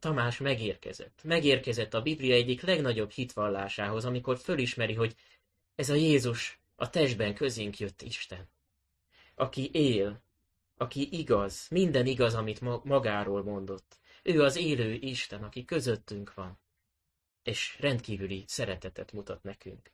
Tamás 0.01 0.37
megérkezett. 0.37 1.19
Megérkezett 1.23 1.93
a 1.93 2.01
Biblia 2.01 2.35
egyik 2.35 2.61
legnagyobb 2.61 3.11
hitvallásához, 3.11 4.05
amikor 4.05 4.37
fölismeri, 4.37 4.93
hogy 4.93 5.15
ez 5.75 5.89
a 5.89 5.93
Jézus 5.93 6.59
a 6.75 6.89
testben 6.89 7.33
közénk 7.33 7.79
jött 7.79 8.01
Isten. 8.01 8.49
Aki 9.35 9.69
él, 9.73 10.21
aki 10.77 11.07
igaz, 11.11 11.67
minden 11.69 12.05
igaz, 12.05 12.35
amit 12.35 12.83
magáról 12.83 13.43
mondott. 13.43 13.99
Ő 14.23 14.41
az 14.41 14.55
élő 14.55 14.93
Isten, 14.93 15.43
aki 15.43 15.65
közöttünk 15.65 16.33
van, 16.33 16.59
és 17.43 17.77
rendkívüli 17.79 18.43
szeretetet 18.47 19.11
mutat 19.11 19.43
nekünk. 19.43 19.91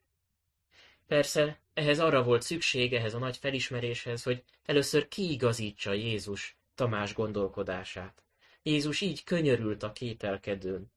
Persze, 1.07 1.59
ehhez 1.73 1.99
arra 1.99 2.23
volt 2.23 2.41
szükség, 2.41 2.93
ehhez 2.93 3.13
a 3.13 3.19
nagy 3.19 3.37
felismeréshez, 3.37 4.23
hogy 4.23 4.43
először 4.65 5.07
kiigazítsa 5.07 5.93
Jézus 5.93 6.57
Tamás 6.75 7.13
gondolkodását. 7.13 8.26
Jézus 8.67 9.01
így 9.01 9.23
könyörült 9.23 9.83
a 9.83 9.91
kételkedőn. 9.91 10.91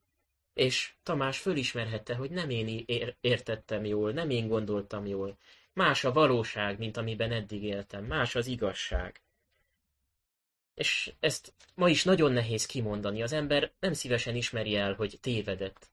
És 0.55 0.95
Tamás 1.03 1.39
fölismerhette, 1.39 2.15
hogy 2.15 2.31
nem 2.31 2.51
én 2.51 2.85
értettem 3.21 3.85
jól, 3.85 4.13
nem 4.13 4.31
én 4.31 4.49
gondoltam 4.49 5.07
jól. 5.07 5.39
Más 5.73 6.05
a 6.05 6.13
valóság, 6.13 6.79
mint 6.79 6.97
amiben 6.97 7.33
eddig 7.33 7.63
éltem, 7.63 8.05
más 8.05 8.35
az 8.35 8.47
igazság. 8.47 9.23
És 10.75 11.13
ezt 11.21 11.53
ma 11.75 11.89
is 11.89 12.05
nagyon 12.05 12.33
nehéz 12.33 12.67
kimondani. 12.67 13.23
Az 13.23 13.33
ember 13.33 13.73
nem 13.81 13.93
szívesen 13.93 14.37
ismeri 14.37 14.77
el, 14.77 14.95
hogy 14.95 15.19
tévedett. 15.21 15.91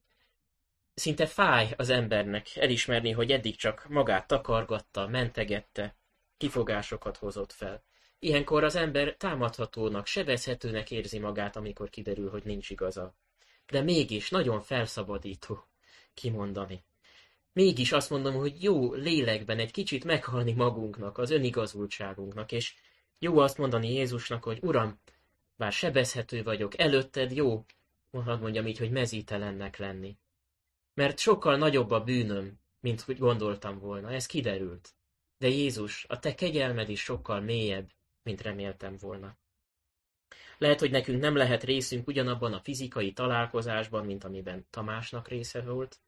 Szinte 0.93 1.25
fáj 1.25 1.73
az 1.75 1.89
embernek 1.89 2.55
elismerni, 2.55 3.11
hogy 3.11 3.31
eddig 3.31 3.55
csak 3.55 3.87
magát 3.89 4.27
takargatta, 4.27 5.07
mentegette, 5.07 5.95
kifogásokat 6.37 7.17
hozott 7.17 7.51
fel. 7.51 7.86
Ilyenkor 8.19 8.63
az 8.63 8.75
ember 8.75 9.15
támadhatónak, 9.15 10.05
sebezhetőnek 10.05 10.91
érzi 10.91 11.19
magát, 11.19 11.55
amikor 11.55 11.89
kiderül, 11.89 12.29
hogy 12.29 12.43
nincs 12.43 12.69
igaza. 12.69 13.15
De 13.65 13.81
mégis 13.81 14.29
nagyon 14.29 14.61
felszabadító 14.61 15.67
kimondani. 16.13 16.83
Mégis 17.53 17.91
azt 17.91 18.09
mondom, 18.09 18.33
hogy 18.33 18.63
jó 18.63 18.93
lélekben 18.93 19.59
egy 19.59 19.71
kicsit 19.71 20.03
meghalni 20.03 20.53
magunknak, 20.53 21.17
az 21.17 21.31
önigazultságunknak, 21.31 22.51
és 22.51 22.75
jó 23.19 23.37
azt 23.37 23.57
mondani 23.57 23.93
Jézusnak, 23.93 24.43
hogy 24.43 24.59
Uram, 24.61 24.99
bár 25.55 25.71
sebezhető 25.71 26.43
vagyok, 26.43 26.77
előtted 26.77 27.31
jó, 27.31 27.65
hadd 28.11 28.39
mondjam 28.39 28.67
így, 28.67 28.77
hogy 28.77 28.91
mezítelennek 28.91 29.77
lenni. 29.77 30.17
Mert 30.93 31.19
sokkal 31.19 31.57
nagyobb 31.57 31.91
a 31.91 32.03
bűnöm, 32.03 32.59
mint 32.79 33.01
hogy 33.01 33.17
gondoltam 33.17 33.79
volna, 33.79 34.11
ez 34.11 34.25
kiderült. 34.25 34.95
De 35.37 35.47
Jézus, 35.47 36.05
a 36.09 36.19
te 36.19 36.35
kegyelmed 36.35 36.89
is 36.89 37.01
sokkal 37.01 37.41
mélyebb, 37.41 37.91
mint 38.27 38.41
reméltem 38.41 38.95
volna. 38.99 39.37
Lehet, 40.57 40.79
hogy 40.79 40.91
nekünk 40.91 41.21
nem 41.21 41.35
lehet 41.35 41.63
részünk 41.63 42.07
ugyanabban 42.07 42.53
a 42.53 42.59
fizikai 42.59 43.13
találkozásban, 43.13 44.05
mint 44.05 44.23
amiben 44.23 44.67
Tamásnak 44.69 45.27
része 45.27 45.61
volt. 45.61 45.99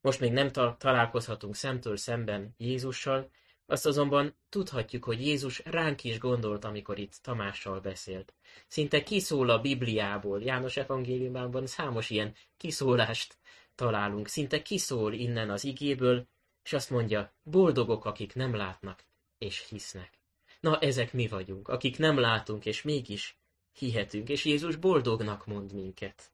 Most 0.00 0.20
még 0.20 0.32
nem 0.32 0.50
ta- 0.50 0.78
találkozhatunk 0.78 1.54
szemtől 1.54 1.96
szemben 1.96 2.54
Jézussal, 2.56 3.30
azt 3.66 3.86
azonban 3.86 4.36
tudhatjuk, 4.48 5.04
hogy 5.04 5.26
Jézus 5.26 5.62
ránk 5.64 6.04
is 6.04 6.18
gondolt, 6.18 6.64
amikor 6.64 6.98
itt 6.98 7.18
Tamással 7.22 7.80
beszélt. 7.80 8.34
Szinte 8.68 9.02
kiszól 9.02 9.50
a 9.50 9.60
Bibliából, 9.60 10.42
János 10.42 10.76
evangéliumában 10.76 11.66
számos 11.66 12.10
ilyen 12.10 12.34
kiszólást 12.56 13.38
találunk, 13.74 14.28
szinte 14.28 14.62
kiszól 14.62 15.12
innen 15.12 15.50
az 15.50 15.64
igéből, 15.64 16.28
és 16.62 16.72
azt 16.72 16.90
mondja, 16.90 17.34
boldogok, 17.42 18.04
akik 18.04 18.34
nem 18.34 18.56
látnak 18.56 19.04
és 19.38 19.66
hisznek. 19.68 20.23
Na, 20.64 20.78
ezek 20.78 21.12
mi 21.12 21.26
vagyunk, 21.28 21.68
akik 21.68 21.98
nem 21.98 22.18
látunk, 22.18 22.66
és 22.66 22.82
mégis 22.82 23.38
hihetünk, 23.72 24.28
és 24.28 24.44
Jézus 24.44 24.76
boldognak 24.76 25.46
mond 25.46 25.72
minket. 25.72 26.32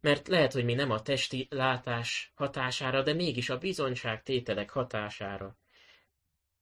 Mert 0.00 0.28
lehet, 0.28 0.52
hogy 0.52 0.64
mi 0.64 0.74
nem 0.74 0.90
a 0.90 1.02
testi 1.02 1.46
látás 1.50 2.32
hatására, 2.34 3.02
de 3.02 3.12
mégis 3.12 3.50
a 3.50 3.58
bizonyság 3.58 4.22
tételek 4.22 4.70
hatására, 4.70 5.56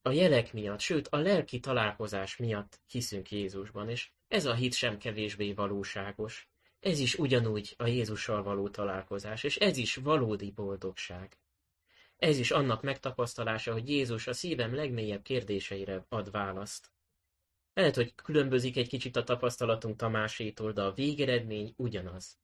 a 0.02 0.10
jelek 0.10 0.52
miatt, 0.52 0.80
sőt 0.80 1.08
a 1.08 1.16
lelki 1.16 1.60
találkozás 1.60 2.36
miatt 2.36 2.80
hiszünk 2.86 3.30
Jézusban, 3.30 3.88
és 3.88 4.10
ez 4.28 4.44
a 4.44 4.54
hit 4.54 4.74
sem 4.74 4.98
kevésbé 4.98 5.52
valóságos. 5.52 6.48
Ez 6.80 6.98
is 6.98 7.14
ugyanúgy 7.14 7.74
a 7.76 7.86
Jézussal 7.86 8.42
való 8.42 8.68
találkozás, 8.68 9.44
és 9.44 9.56
ez 9.56 9.76
is 9.76 9.96
valódi 9.96 10.50
boldogság. 10.50 11.41
Ez 12.22 12.38
is 12.38 12.50
annak 12.50 12.82
megtapasztalása, 12.82 13.72
hogy 13.72 13.88
Jézus 13.88 14.26
a 14.26 14.32
szívem 14.32 14.74
legmélyebb 14.74 15.22
kérdéseire 15.22 16.04
ad 16.08 16.30
választ. 16.30 16.90
Lehet, 17.74 17.94
hogy 17.94 18.14
különbözik 18.14 18.76
egy 18.76 18.88
kicsit 18.88 19.16
a 19.16 19.24
tapasztalatunk 19.24 19.96
Tamásétól, 19.96 20.72
de 20.72 20.82
a 20.82 20.92
végeredmény 20.92 21.74
ugyanaz. 21.76 22.38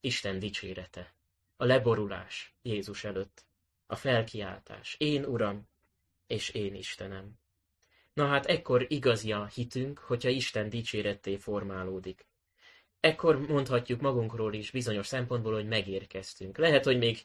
Isten 0.00 0.38
dicsérete. 0.38 1.14
A 1.56 1.64
leborulás 1.64 2.54
Jézus 2.62 3.04
előtt. 3.04 3.44
A 3.86 3.96
felkiáltás. 3.96 4.94
Én, 4.98 5.24
Uram, 5.24 5.68
és 6.26 6.48
én 6.48 6.74
Istenem. 6.74 7.38
Na 8.12 8.26
hát 8.26 8.46
ekkor 8.46 8.86
igazi 8.88 9.32
a 9.32 9.46
hitünk, 9.46 9.98
hogyha 9.98 10.28
Isten 10.28 10.68
dicséretté 10.68 11.36
formálódik. 11.36 12.26
Ekkor 13.00 13.38
mondhatjuk 13.38 14.00
magunkról 14.00 14.54
is 14.54 14.70
bizonyos 14.70 15.06
szempontból, 15.06 15.52
hogy 15.52 15.68
megérkeztünk. 15.68 16.58
Lehet, 16.58 16.84
hogy 16.84 16.98
még 16.98 17.24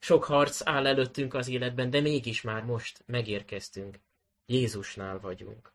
sok 0.00 0.24
harc 0.24 0.66
áll 0.66 0.86
előttünk 0.86 1.34
az 1.34 1.48
életben, 1.48 1.90
de 1.90 2.00
mégis 2.00 2.42
már 2.42 2.64
most 2.64 3.02
megérkeztünk. 3.06 3.98
Jézusnál 4.46 5.20
vagyunk. 5.20 5.72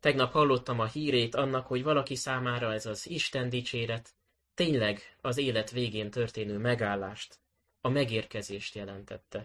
Tegnap 0.00 0.32
hallottam 0.32 0.80
a 0.80 0.86
hírét 0.86 1.34
annak, 1.34 1.66
hogy 1.66 1.82
valaki 1.82 2.14
számára 2.14 2.72
ez 2.72 2.86
az 2.86 3.08
Isten 3.08 3.48
dicséret 3.48 4.14
tényleg 4.54 5.16
az 5.20 5.38
élet 5.38 5.70
végén 5.70 6.10
történő 6.10 6.58
megállást, 6.58 7.38
a 7.80 7.88
megérkezést 7.88 8.74
jelentette. 8.74 9.38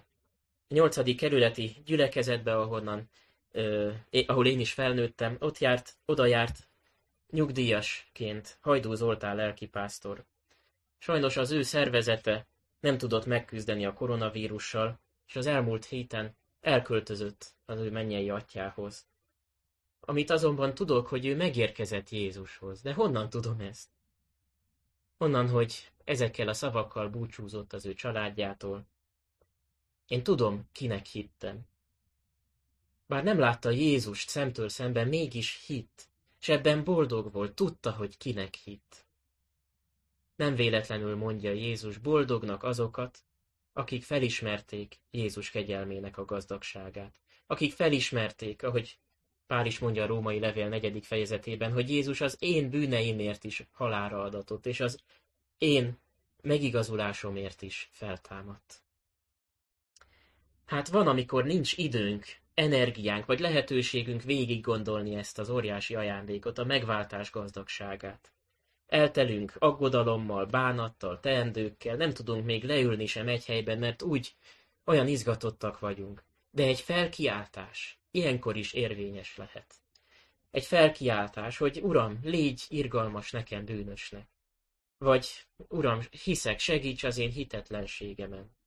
A 0.67 0.73
nyolcadik 0.73 1.17
kerületi 1.17 1.81
gyülekezetbe, 1.85 2.57
ahonnan, 2.57 3.09
eh, 3.51 3.93
ahol 4.25 4.47
én 4.47 4.59
is 4.59 4.73
felnőttem, 4.73 5.37
ott 5.39 5.57
járt, 5.57 5.97
oda 6.05 6.25
járt 6.25 6.67
nyugdíjasként 7.29 8.57
Hajdú 8.61 8.93
Zoltán 8.93 9.35
lelkipásztor. 9.35 10.25
Sajnos 11.05 11.37
az 11.37 11.51
ő 11.51 11.61
szervezete 11.61 12.47
nem 12.79 12.97
tudott 12.97 13.25
megküzdeni 13.25 13.85
a 13.85 13.93
koronavírussal, 13.93 14.99
és 15.27 15.35
az 15.35 15.45
elmúlt 15.45 15.85
héten 15.85 16.35
elköltözött 16.61 17.55
az 17.65 17.79
ő 17.79 17.91
mennyei 17.91 18.29
atyához. 18.29 19.07
Amit 19.99 20.29
azonban 20.29 20.73
tudok, 20.73 21.07
hogy 21.07 21.25
ő 21.25 21.35
megérkezett 21.35 22.09
Jézushoz. 22.09 22.81
De 22.81 22.93
honnan 22.93 23.29
tudom 23.29 23.59
ezt? 23.59 23.89
Onnan, 25.17 25.49
hogy 25.49 25.91
ezekkel 26.03 26.47
a 26.47 26.53
szavakkal 26.53 27.09
búcsúzott 27.09 27.73
az 27.73 27.85
ő 27.85 27.93
családjától. 27.93 28.85
Én 30.07 30.23
tudom, 30.23 30.69
kinek 30.71 31.05
hittem. 31.05 31.67
Bár 33.05 33.23
nem 33.23 33.39
látta 33.39 33.69
Jézust 33.69 34.29
szemtől 34.29 34.69
szemben, 34.69 35.07
mégis 35.07 35.65
hitt, 35.65 36.09
és 36.41 36.49
ebben 36.49 36.83
boldog 36.83 37.31
volt, 37.31 37.55
tudta, 37.55 37.91
hogy 37.91 38.17
kinek 38.17 38.53
hitt. 38.53 39.04
Nem 40.35 40.55
véletlenül 40.55 41.15
mondja 41.15 41.51
Jézus, 41.51 41.97
boldognak 41.97 42.63
azokat, 42.63 43.19
akik 43.73 44.03
felismerték 44.03 44.99
Jézus 45.11 45.49
kegyelmének 45.49 46.17
a 46.17 46.25
gazdagságát. 46.25 47.19
Akik 47.47 47.73
felismerték, 47.73 48.63
ahogy 48.63 48.99
Pál 49.47 49.65
is 49.65 49.79
mondja 49.79 50.03
a 50.03 50.07
római 50.07 50.39
levél 50.39 50.67
negyedik 50.67 51.03
fejezetében, 51.03 51.71
hogy 51.71 51.89
Jézus 51.89 52.21
az 52.21 52.37
én 52.39 52.69
bűneimért 52.69 53.43
is 53.43 53.67
halára 53.71 54.21
adatott, 54.21 54.65
és 54.65 54.79
az 54.79 54.99
én 55.57 55.99
megigazulásomért 56.41 57.61
is 57.61 57.89
feltámadt. 57.91 58.83
Hát 60.65 60.87
van, 60.87 61.07
amikor 61.07 61.43
nincs 61.43 61.77
időnk, 61.77 62.25
energiánk 62.53 63.25
vagy 63.25 63.39
lehetőségünk 63.39 64.21
végig 64.21 64.61
gondolni 64.61 65.15
ezt 65.15 65.39
az 65.39 65.49
óriási 65.49 65.95
ajándékot, 65.95 66.57
a 66.57 66.65
megváltás 66.65 67.31
gazdagságát. 67.31 68.34
Eltelünk 68.95 69.55
aggodalommal, 69.59 70.45
bánattal, 70.45 71.19
teendőkkel, 71.19 71.95
nem 71.95 72.13
tudunk 72.13 72.45
még 72.45 72.63
leülni 72.63 73.05
sem 73.05 73.27
egy 73.27 73.45
helyben, 73.45 73.77
mert 73.77 74.01
úgy 74.01 74.35
olyan 74.85 75.07
izgatottak 75.07 75.79
vagyunk. 75.79 76.23
De 76.51 76.63
egy 76.63 76.79
felkiáltás 76.79 77.99
ilyenkor 78.11 78.57
is 78.57 78.73
érvényes 78.73 79.37
lehet. 79.37 79.75
Egy 80.51 80.65
felkiáltás, 80.65 81.57
hogy 81.57 81.81
Uram, 81.81 82.19
légy 82.23 82.65
irgalmas 82.67 83.31
nekem 83.31 83.65
bűnösnek. 83.65 84.29
Vagy 84.97 85.27
Uram, 85.57 85.99
hiszek, 86.23 86.59
segíts 86.59 87.03
az 87.03 87.17
én 87.17 87.31
hitetlenségemen. 87.31 88.57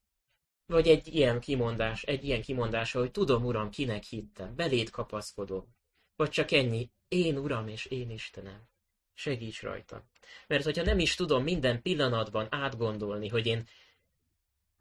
Vagy 0.67 0.88
egy 0.88 1.14
ilyen 1.14 1.41
kimondás, 1.41 2.03
egy 2.03 2.25
ilyen 2.25 2.43
kimondás, 2.43 2.93
hogy 2.93 3.11
tudom, 3.11 3.45
Uram, 3.45 3.71
kinek 3.71 4.03
hittem, 4.03 4.57
belét 4.57 4.91
kapaszkodom. 4.91 5.77
Vagy 6.17 6.31
csak 6.31 6.51
ennyi, 6.51 6.91
én 7.09 7.38
Uram 7.38 7.69
és 7.69 7.87
én 7.87 8.11
Istenem. 8.11 8.69
Segíts 9.18 9.62
rajta. 9.62 10.04
Mert 10.46 10.64
hogyha 10.64 10.83
nem 10.83 10.98
is 10.98 11.14
tudom 11.14 11.42
minden 11.42 11.83
pillanatban 11.83 12.46
átgondolni, 12.50 13.28
hogy 13.28 13.46
én 13.46 13.68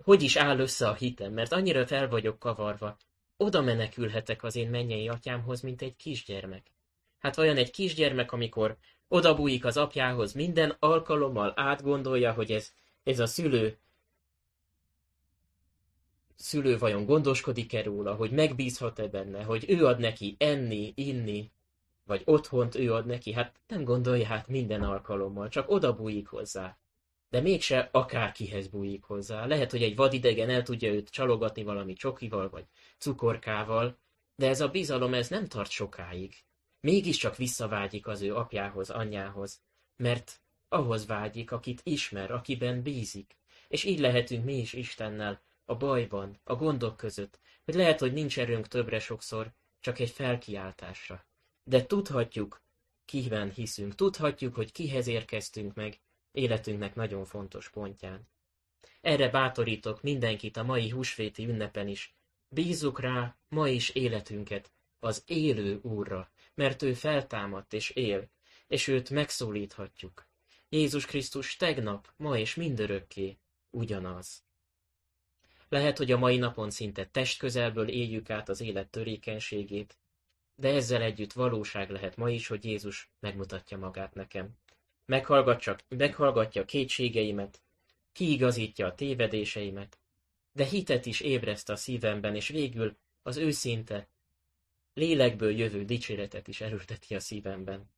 hogy 0.03 0.23
is 0.23 0.35
áll 0.35 0.59
össze 0.59 0.87
a 0.87 0.93
hitem, 0.93 1.33
mert 1.33 1.51
annyira 1.51 1.87
fel 1.87 2.07
vagyok 2.07 2.39
kavarva, 2.39 2.97
oda 3.37 3.61
menekülhetek 3.61 4.43
az 4.43 4.55
én 4.55 4.69
mennyei 4.69 5.07
atyámhoz, 5.07 5.61
mint 5.61 5.81
egy 5.81 5.95
kisgyermek. 5.95 6.71
Hát 7.19 7.37
olyan 7.37 7.57
egy 7.57 7.71
kisgyermek, 7.71 8.31
amikor 8.31 8.77
odabújik 9.07 9.65
az 9.65 9.77
apjához, 9.77 10.33
minden 10.33 10.75
alkalommal 10.79 11.53
átgondolja, 11.55 12.33
hogy 12.33 12.51
ez, 12.51 12.73
ez 13.03 13.19
a 13.19 13.25
szülő 13.25 13.79
szülő 16.35 16.77
vajon 16.77 17.05
gondoskodik-e 17.05 17.83
róla, 17.83 18.15
hogy 18.15 18.31
megbízhat-e 18.31 19.07
benne, 19.07 19.43
hogy 19.43 19.65
ő 19.67 19.85
ad 19.85 19.99
neki 19.99 20.35
enni, 20.39 20.93
inni, 20.95 21.51
vagy 22.07 22.21
otthont 22.25 22.75
ő 22.75 22.93
ad 22.93 23.05
neki, 23.05 23.33
hát 23.33 23.59
nem 23.67 23.83
gondolja 23.83 24.25
hát 24.25 24.47
minden 24.47 24.83
alkalommal, 24.83 25.49
csak 25.49 25.69
oda 25.69 25.95
bújik 25.95 26.27
hozzá. 26.27 26.77
De 27.29 27.41
mégse 27.41 27.89
akárkihez 27.91 28.67
bújik 28.67 29.03
hozzá. 29.03 29.45
Lehet, 29.45 29.71
hogy 29.71 29.83
egy 29.83 29.95
vadidegen 29.95 30.49
el 30.49 30.63
tudja 30.63 30.93
őt 30.93 31.09
csalogatni 31.09 31.63
valami 31.63 31.93
csokival, 31.93 32.49
vagy 32.49 32.65
cukorkával, 32.97 33.97
de 34.35 34.47
ez 34.47 34.61
a 34.61 34.67
bizalom 34.67 35.13
ez 35.13 35.27
nem 35.27 35.47
tart 35.47 35.69
sokáig. 35.69 36.33
Mégiscsak 36.79 37.35
visszavágyik 37.35 38.07
az 38.07 38.21
ő 38.21 38.35
apjához, 38.35 38.89
anyjához, 38.89 39.61
mert 39.95 40.41
ahhoz 40.69 41.05
vágyik, 41.05 41.51
akit 41.51 41.81
ismer, 41.83 42.31
akiben 42.31 42.81
bízik. 42.81 43.37
És 43.67 43.83
így 43.83 43.99
lehetünk 43.99 44.45
mi 44.45 44.57
is 44.57 44.73
Istennel, 44.73 45.41
a 45.65 45.75
bajban, 45.75 46.39
a 46.43 46.55
gondok 46.55 46.97
között, 46.97 47.39
hogy 47.65 47.73
lehet, 47.73 47.99
hogy 47.99 48.13
nincs 48.13 48.39
erőnk 48.39 48.67
többre 48.67 48.99
sokszor, 48.99 49.51
csak 49.79 49.99
egy 49.99 50.09
felkiáltásra. 50.09 51.25
De 51.67 51.85
tudhatjuk, 51.85 52.61
kiben 53.05 53.51
hiszünk, 53.51 53.95
tudhatjuk, 53.95 54.55
hogy 54.55 54.71
kihez 54.71 55.07
érkeztünk 55.07 55.73
meg, 55.73 55.99
életünknek 56.31 56.95
nagyon 56.95 57.25
fontos 57.25 57.69
pontján. 57.69 58.27
Erre 59.01 59.29
bátorítok 59.29 60.01
mindenkit 60.01 60.57
a 60.57 60.63
mai 60.63 60.89
húsvéti 60.89 61.47
ünnepen 61.47 61.87
is. 61.87 62.15
Bízzuk 62.49 62.99
rá 62.99 63.37
ma 63.49 63.67
is 63.67 63.89
életünket 63.89 64.71
az 64.99 65.23
élő 65.25 65.79
Úrra, 65.81 66.31
mert 66.53 66.81
ő 66.81 66.93
feltámadt 66.93 67.73
és 67.73 67.89
él, 67.89 68.29
és 68.67 68.87
őt 68.87 69.09
megszólíthatjuk. 69.09 70.27
Jézus 70.69 71.05
Krisztus 71.05 71.55
tegnap, 71.55 72.13
ma 72.17 72.37
és 72.37 72.55
mindörökké 72.55 73.37
ugyanaz. 73.69 74.43
Lehet, 75.69 75.97
hogy 75.97 76.11
a 76.11 76.17
mai 76.17 76.37
napon 76.37 76.69
szinte 76.69 77.05
testközelből 77.05 77.87
éljük 77.87 78.29
át 78.29 78.49
az 78.49 78.61
élet 78.61 78.89
törékenységét, 78.89 79.97
de 80.59 80.73
ezzel 80.73 81.01
együtt 81.01 81.33
valóság 81.33 81.89
lehet 81.89 82.15
ma 82.15 82.29
is, 82.29 82.47
hogy 82.47 82.65
Jézus 82.65 83.09
megmutatja 83.19 83.77
magát 83.77 84.13
nekem. 84.13 84.49
Meghallgatja, 85.05 85.75
meghallgatja 85.87 86.65
kétségeimet, 86.65 87.61
kiigazítja 88.11 88.87
a 88.87 88.95
tévedéseimet, 88.95 89.99
de 90.51 90.65
hitet 90.65 91.05
is 91.05 91.19
ébreszt 91.19 91.69
a 91.69 91.75
szívemben, 91.75 92.35
és 92.35 92.47
végül 92.47 92.97
az 93.21 93.37
őszinte, 93.37 94.09
lélekből 94.93 95.57
jövő 95.57 95.85
dicséretet 95.85 96.47
is 96.47 96.61
erőlteti 96.61 97.15
a 97.15 97.19
szívemben. 97.19 97.89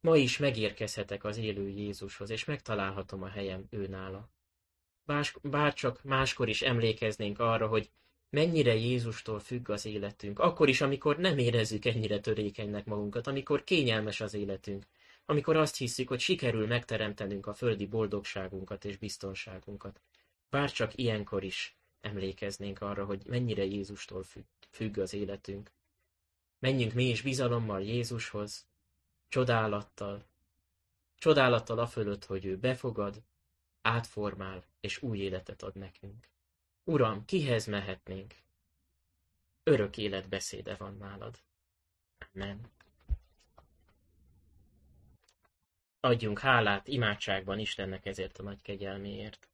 Ma 0.00 0.16
is 0.16 0.38
megérkezhetek 0.38 1.24
az 1.24 1.36
élő 1.36 1.68
Jézushoz, 1.68 2.30
és 2.30 2.44
megtalálhatom 2.44 3.22
a 3.22 3.28
helyem. 3.28 3.68
Bár, 5.04 5.26
bárcsak 5.42 6.02
máskor 6.02 6.48
is 6.48 6.62
emlékeznénk 6.62 7.38
arra, 7.38 7.66
hogy 7.66 7.90
mennyire 8.34 8.74
Jézustól 8.74 9.40
függ 9.40 9.68
az 9.68 9.84
életünk, 9.86 10.38
akkor 10.38 10.68
is, 10.68 10.80
amikor 10.80 11.16
nem 11.16 11.38
érezzük 11.38 11.84
ennyire 11.84 12.20
törékenynek 12.20 12.84
magunkat, 12.84 13.26
amikor 13.26 13.64
kényelmes 13.64 14.20
az 14.20 14.34
életünk, 14.34 14.86
amikor 15.26 15.56
azt 15.56 15.76
hiszük, 15.76 16.08
hogy 16.08 16.20
sikerül 16.20 16.66
megteremtenünk 16.66 17.46
a 17.46 17.54
földi 17.54 17.86
boldogságunkat 17.86 18.84
és 18.84 18.96
biztonságunkat. 18.96 20.00
Bárcsak 20.50 20.94
ilyenkor 20.94 21.44
is 21.44 21.76
emlékeznénk 22.00 22.80
arra, 22.80 23.04
hogy 23.04 23.22
mennyire 23.26 23.64
Jézustól 23.64 24.24
függ 24.70 24.98
az 24.98 25.14
életünk. 25.14 25.70
Menjünk 26.58 26.92
mi 26.92 27.04
is 27.04 27.22
bizalommal 27.22 27.82
Jézushoz, 27.82 28.66
csodálattal, 29.28 30.24
csodálattal 31.16 31.78
a 31.78 31.86
fölött, 31.86 32.24
hogy 32.24 32.44
ő 32.44 32.56
befogad, 32.56 33.22
átformál 33.82 34.64
és 34.80 35.02
új 35.02 35.18
életet 35.18 35.62
ad 35.62 35.74
nekünk. 35.74 36.32
Uram, 36.84 37.24
kihez 37.24 37.66
mehetnénk? 37.66 38.34
Örök 39.62 39.96
élet 39.96 40.28
beszéde 40.28 40.74
van 40.74 40.96
nálad. 40.96 41.38
Amen. 42.34 42.60
Adjunk 46.00 46.38
hálát 46.38 46.88
imádságban 46.88 47.58
Istennek 47.58 48.06
ezért 48.06 48.38
a 48.38 48.42
nagy 48.42 48.62
kegyelméért. 48.62 49.48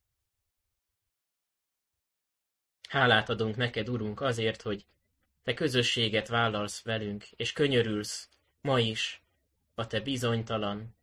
Hálát 2.88 3.28
adunk 3.28 3.56
neked, 3.56 3.88
Urunk, 3.88 4.20
azért, 4.20 4.62
hogy 4.62 4.86
te 5.42 5.54
közösséget 5.54 6.28
vállalsz 6.28 6.82
velünk, 6.82 7.30
és 7.30 7.52
könyörülsz 7.52 8.28
ma 8.60 8.78
is 8.78 9.22
a 9.74 9.86
te 9.86 10.00
bizonytalan, 10.00 10.96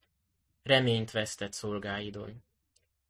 reményt 0.64 1.12
vesztett 1.12 1.54
szolgáidon. 1.54 2.44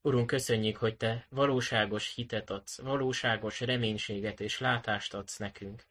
Urunk, 0.07 0.27
köszönjük, 0.27 0.77
hogy 0.77 0.97
Te 0.97 1.25
valóságos 1.29 2.13
hitet 2.15 2.49
adsz, 2.49 2.81
valóságos 2.81 3.59
reménységet 3.59 4.39
és 4.39 4.59
látást 4.59 5.13
adsz 5.13 5.37
nekünk, 5.37 5.85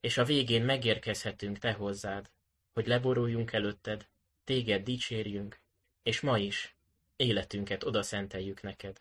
és 0.00 0.18
a 0.18 0.24
végén 0.24 0.62
megérkezhetünk 0.62 1.58
Te 1.58 1.72
hozzád, 1.72 2.30
hogy 2.72 2.86
leboruljunk 2.86 3.52
előtted, 3.52 4.06
Téged 4.44 4.82
dicsérjünk, 4.82 5.60
és 6.02 6.20
ma 6.20 6.38
is 6.38 6.76
életünket 7.16 7.84
oda 7.84 8.02
szenteljük 8.02 8.62
neked. 8.62 9.00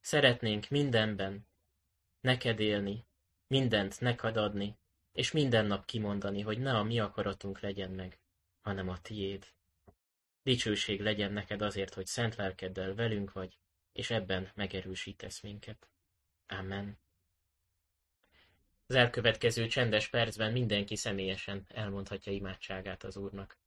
Szeretnénk 0.00 0.68
mindenben 0.68 1.46
neked 2.20 2.60
élni, 2.60 3.04
mindent 3.46 4.00
neked 4.00 4.36
adni, 4.36 4.76
és 5.12 5.32
minden 5.32 5.66
nap 5.66 5.84
kimondani, 5.84 6.40
hogy 6.40 6.58
ne 6.58 6.76
a 6.76 6.82
mi 6.82 7.00
akaratunk 7.00 7.60
legyen 7.60 7.90
meg, 7.90 8.18
hanem 8.60 8.88
a 8.88 9.00
tiéd. 9.00 9.46
Dicsőség 10.42 11.00
legyen 11.00 11.32
neked 11.32 11.62
azért, 11.62 11.94
hogy 11.94 12.06
szent 12.06 12.36
lelkeddel 12.36 12.94
velünk 12.94 13.32
vagy, 13.32 13.58
és 13.98 14.10
ebben 14.10 14.50
megerősítesz 14.54 15.40
minket. 15.40 15.88
Amen. 16.46 16.98
Az 18.86 18.94
elkövetkező 18.94 19.66
csendes 19.66 20.08
percben 20.08 20.52
mindenki 20.52 20.96
személyesen 20.96 21.66
elmondhatja 21.68 22.32
imádságát 22.32 23.04
az 23.04 23.16
Úrnak. 23.16 23.58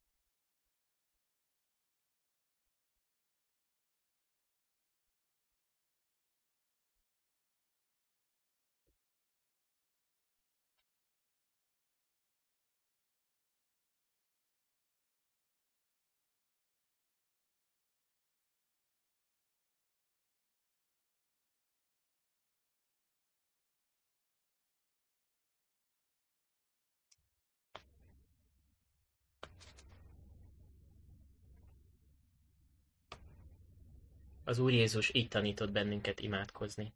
Az 34.44 34.60
Úr 34.60 34.72
Jézus 34.72 35.14
így 35.14 35.28
tanított 35.28 35.72
bennünket 35.72 36.20
imádkozni. 36.20 36.94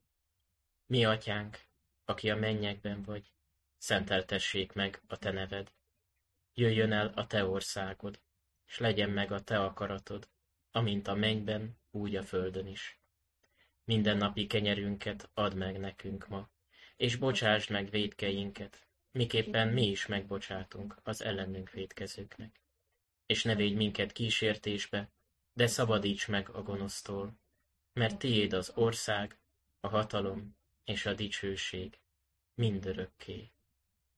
Mi 0.85 1.05
atyánk, 1.05 1.65
aki 2.05 2.29
a 2.29 2.35
mennyekben 2.35 3.01
vagy, 3.01 3.33
szenteltessék 3.77 4.73
meg 4.73 5.01
a 5.07 5.17
te 5.17 5.31
neved. 5.31 5.71
Jöjjön 6.53 6.91
el 6.91 7.07
a 7.07 7.27
te 7.27 7.45
országod, 7.45 8.21
és 8.67 8.77
legyen 8.77 9.09
meg 9.09 9.31
a 9.31 9.43
te 9.43 9.59
akaratod, 9.63 10.29
amint 10.71 11.07
a 11.07 11.13
mennyben, 11.13 11.77
úgy 11.91 12.15
a 12.15 12.23
földön 12.23 12.67
is. 12.67 12.99
Minden 13.83 14.17
napi 14.17 14.47
kenyerünket 14.47 15.29
add 15.33 15.55
meg 15.55 15.79
nekünk 15.79 16.27
ma, 16.27 16.49
és 16.95 17.15
bocsásd 17.15 17.69
meg 17.69 17.89
védkeinket, 17.89 18.87
miképpen 19.11 19.67
mi 19.67 19.87
is 19.87 20.05
megbocsátunk 20.05 20.97
az 21.03 21.21
ellenünk 21.21 21.69
védkezőknek. 21.69 22.61
És 23.25 23.43
ne 23.43 23.55
védj 23.55 23.75
minket 23.75 24.11
kísértésbe, 24.11 25.09
de 25.55 25.67
szabadíts 25.67 26.27
meg 26.27 26.49
a 26.49 26.61
gonosztól, 26.61 27.39
mert 27.93 28.19
tiéd 28.19 28.53
az 28.53 28.71
ország, 28.75 29.39
a 29.79 29.87
hatalom 29.87 30.57
és 30.83 31.05
a 31.05 31.13
dicsőség 31.13 31.99
mindörökké. 32.53 33.51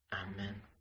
Amen. 0.10 0.77